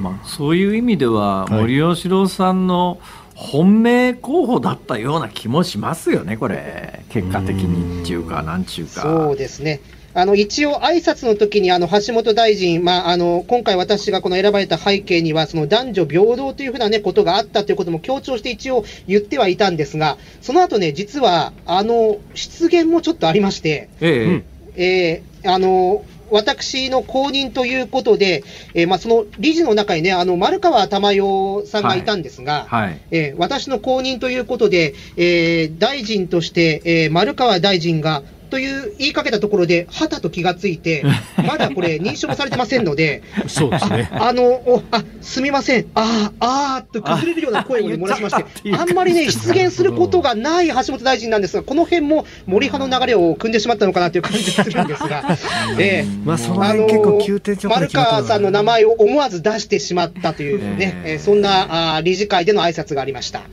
[0.01, 2.99] まあ、そういう意味では、森喜朗さんの
[3.35, 9.03] 本命候補だったような気もしますよね、これ、結果的にっていうか、なんちゅうか。
[9.03, 9.81] そうですね。
[10.15, 24.43] あの一応、挨拶の時にあの橋本大臣、まあ、あの今回、私がこの選ばれた背景には、その男女平等というふうな、ね、ことがあったということも強調して一応言ってはいたんですが、その後ね、実はあの失言もちょっとありまして、え
[24.77, 28.43] ええー、あの私の後任ということで、
[28.75, 32.89] えー、まあ、その理事の中にね、あの丸川珠代さんがいたんですが、はい。
[32.89, 38.23] はい、えー、私の後任ということで、えー、大臣として、えー、丸川大臣が
[38.53, 41.03] という言いかけたところで、はたと気がついて、
[41.49, 44.11] まだこれ、認証されてませんので、そうですね。
[44.13, 48.45] あの、おあすみません、ああ、あーと崩れるような声を漏らしまして、
[48.77, 55.39] あんまりね、出現することがない橋本大臣なんですが、この辺も森派の流れを組んでしまったのかなという感じがするんですが、
[55.79, 63.45] えー、まあ、その辺結構急転丸川さんの名前を思わず出してしまったというね、えー、そんなあ理事会での挨拶がありました。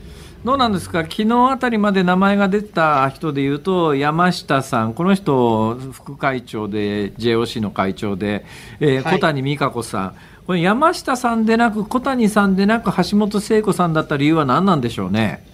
[0.42, 8.46] どうなんですか、昨日あたりまで名前が出た人でいうと、山下さん、この人、副会長で、JOC の会長で、
[8.80, 10.14] えーはい、小谷美香子さん、
[10.46, 15.44] これ、山下さんでなく、小谷さんでなく、橋本聖子さんだった理由は何なんでしょうね？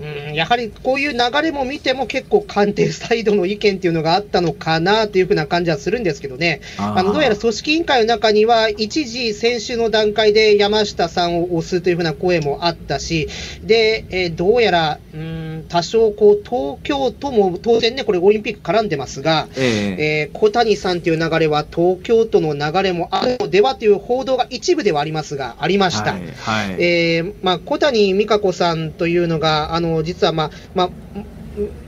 [0.00, 13.28] うん、やはりこういう流れも見ても結構官邸サイドの意見っていうのがあったのかなというふうな感じはするんですけどね、あのどうやら組織委員会の中には、一時、先週の段階で山下さんを推すというふうな声もあったし、
[13.62, 26.12] でえー、どうやら、うん多少こう、東京都も当然ね、これ、オリンピック絡んでますが、えー、えー、小谷さんという流れは、東京都の流れもあるのではという報道が一部ではありますが、ありました。
[26.12, 30.90] はいはい、えー、まあ、小谷美香子さんというのが、あの実は、まあまあ、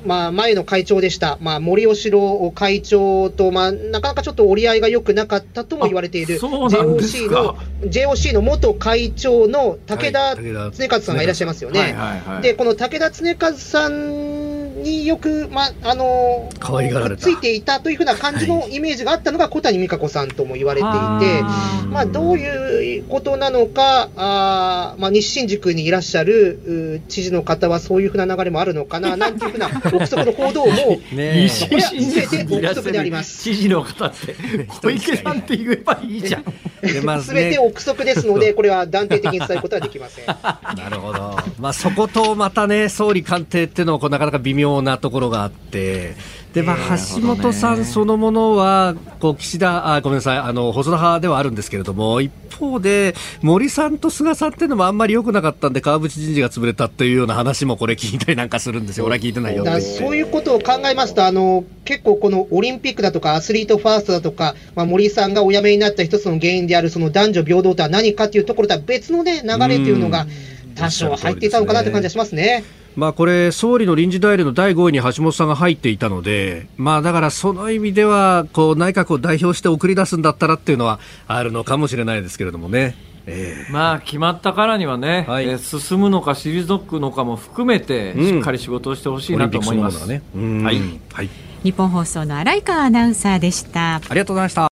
[0.05, 11.95] まあ、前の会長でした、まあ、森喜朗会長と、まあ、なかなかちょっと折り合いが良くなかったとも言われている JOC の JOC の元会長の武田恒和さんがいらっしゃいますよね。
[12.43, 14.42] で、この武田恒和さん
[14.77, 21.43] によく、まあ、あの可愛がられついていたというふうな感じのイメージがあったのが小谷美香子さんとも言われていて、
[21.89, 33.43] まあ、どういうことなのか、あまあ、日新宿にいらっしゃる知事の方はそういうふうな流れもあるのかな、 なんていうふうな憶測の報道も、 ね、これはすべて憶測であります。
[33.43, 34.35] 知事の方って、
[34.83, 36.45] 小池さんって言えばいいじゃん。
[37.23, 40.27] すべて憶測ですので、これは断定的に伝えることはできません。
[40.27, 41.37] なるほど。
[41.59, 46.15] まあ、そことまたね、総理官邸っていうのはなかなか微妙なところがあって、
[46.53, 46.77] でまあ、
[47.15, 70.27] 橋本さんそのものは、こう岸田あ、ごめんなさい、あの細田派ではあるんですけれども、一方で、森さんと菅さんっていうのもあんまり良くなかったんで、川淵人事が潰れたというような話もこれ、聞いたりなんかするんですよ、俺は聞いてないよそういうことを考えますとあの、結構このオリンピックだとか、アスリートファーストだとか、まあ、森さんがお辞めになった一つの原因である、その男女平等とは何かというところとは別の、ね、流れというのが、
[70.75, 72.65] 多少入っていたのかなという感じがしますね。
[72.97, 82.95] まあ、これ、総理の臨時代理の第5位に橋本さんが入っていたので、まあ、だからその意味ではこう内閣を代表して送り出すんだったらっていうのはあるのかもしれないですけれどもね。
[83.25, 90.09] えー、まあ決まったからにはね、はい、えー、進むのか退くのかも含めて、しっかり仕事をしてほしいなと思います。
[90.09, 90.81] ね、はい、
[91.13, 91.31] はい、
[91.63, 93.97] 日本放送の新井川アナウンサーでした。
[93.97, 94.72] ありがとうございました。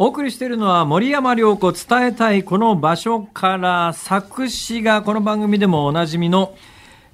[0.00, 6.54] お送りしているのは森山良子伝えたいこの場所から作詞がこの番組でもおなじみの、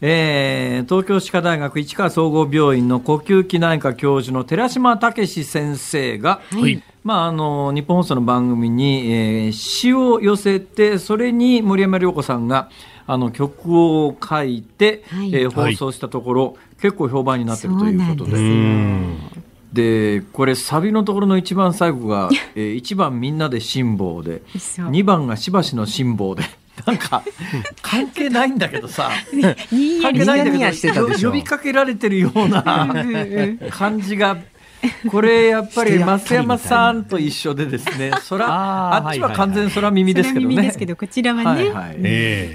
[0.02, 12.68] えー、東京歯科大学市川総合病院の呼吸器内科教授の寺島武先生が、はい、まあ、あの日本放送の番組に、えー、詩を寄せてそれに森山良子さんが
[13.06, 19.43] あの曲を書いて、はい、えー、放送したところ、はい、結構評判になっているということで。
[19.74, 26.42] でこれサビのところの一番最後が、 えー、1番みんなで辛抱で2番がしばしの辛抱で。
[26.86, 27.22] なんか
[27.82, 29.08] 関係ないんだけどさ。
[30.02, 32.62] 関係ないんだけど呼びかけられてるような
[33.70, 34.36] 感じが
[35.10, 40.62] これやっぱり増山さんと一緒でですね、 空あっちは完全空耳ですけどね。
[40.62, 41.94] ですけどこちらはね、はいはい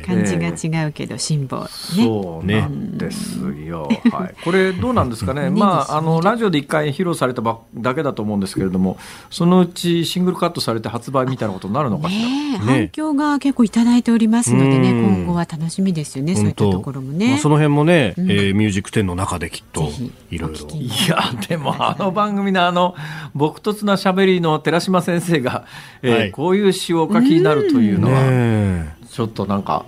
[0.06, 3.90] 感じが違うけど辛抱、ね、そうなんですよ。
[4.12, 4.36] はい。
[4.44, 5.50] これどうなんですかね。
[5.50, 8.98] まああのラジオで一回披露されたばだけだと思うんですけれども、
[9.30, 12.28] そのうちシングルカットされて発売みたいなことになるのかしら？
[12.28, 16.36] ね、反響が結構いただいておりますのでね、今後は楽しみですよね。
[16.36, 17.30] そういったところもね。
[17.30, 19.90] まあ、その辺もね、えー、ミュージック10の中できっと
[20.32, 20.68] いろいろ。
[20.76, 21.18] いや
[21.48, 22.96] でもあの番組のあの
[23.34, 25.66] 朴突なしゃべりの寺島先生が、
[26.02, 29.86] えー、はい、こういう詩をお書きになるというのは、ちょっとなんか、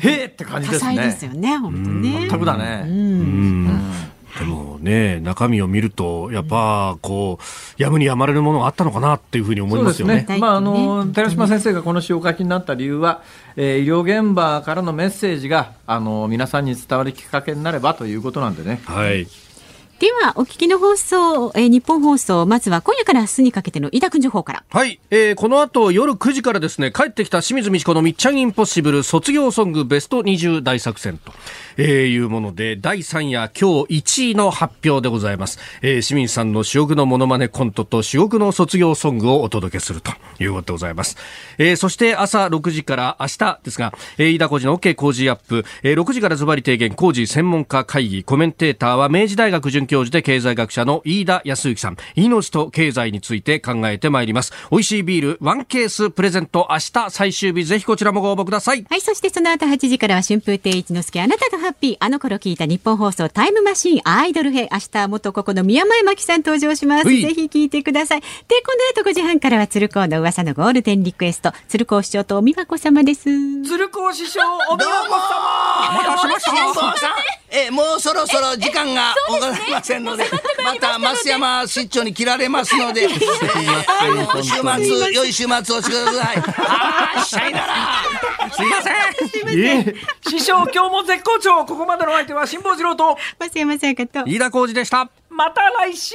[0.00, 0.96] へえって感じですね。
[0.96, 2.28] ですよね、本当ね。
[2.28, 2.84] 全くだね。
[2.86, 3.80] うん
[4.38, 10.24] でもね、中身を見ると、やっぱ、こう、やむにやまれるものがあったのかなっていうふうに思いますよね。
[10.28, 13.22] ねまあ、あの、寺島先生がこの詩をお書きになった理由は、
[13.56, 18.80] えー、医療現場からのメッセージが、あの、皆さんに伝わるきっかけになればということなんでね。
[18.84, 19.26] はい。
[20.00, 31.34] ではお聞きの放送、えー、日本放送まずは今夜から明日にかけての飯田君情報からはい、えー、この後夜9時からですね帰ってきた清水美智子のみっちゃんインポッシブル卒業ソングベスト20大作戦と
[31.82, 35.58] えー、いうもので、第3夜今日1位の発表でございます。
[35.80, 41.16] えー、清水さんの主翼のモノマネコントと主翼の卒業ソングをお届けするということでございます。
[41.56, 54.52] えー、そして朝6時から明日ですが、えー、飯田浩二の OK 工事アップ、えー、6時からズバリ提言工事専門家会議、コメンテーターは明治大学准教授で経済学者の飯田康之さん、命と経済について考えてまいります。
[54.70, 58.86] 美味しいビール、ワンケースプレゼント、明日最終日、ぜひこちらもご応募ください。
[58.88, 67.08] はい、そしてその後8時からは春風亭一之輔、あなたとハッピー、あの頃聞いた日本放送タイムマシーンアイドル編、明日元ここの宮前真紀さん登場します。
[67.08, 68.20] ぜひ聞いてください。
[68.20, 68.26] で、
[68.64, 73.24] この後5時半からは鶴光の噂のゴールデンリクエスト、鶴光師匠とお美和子様です。
[73.64, 77.39] 鶴光師匠、お美和子様お待たせしました。
[77.50, 80.24] え、もうそろそろ時間がございませんので、
[80.62, 86.36] また増山出張に切られますので、えー、週末、良い週末をしてください。
[86.36, 88.04] あー、しゃいなら。
[88.52, 88.94] すいません。
[89.58, 91.64] えー、師匠、今日も絶好調。
[91.64, 95.10] ここまでの相手は辛坊治郎と、増山さやかと、飯田浩二でした。
[95.28, 96.14] また来週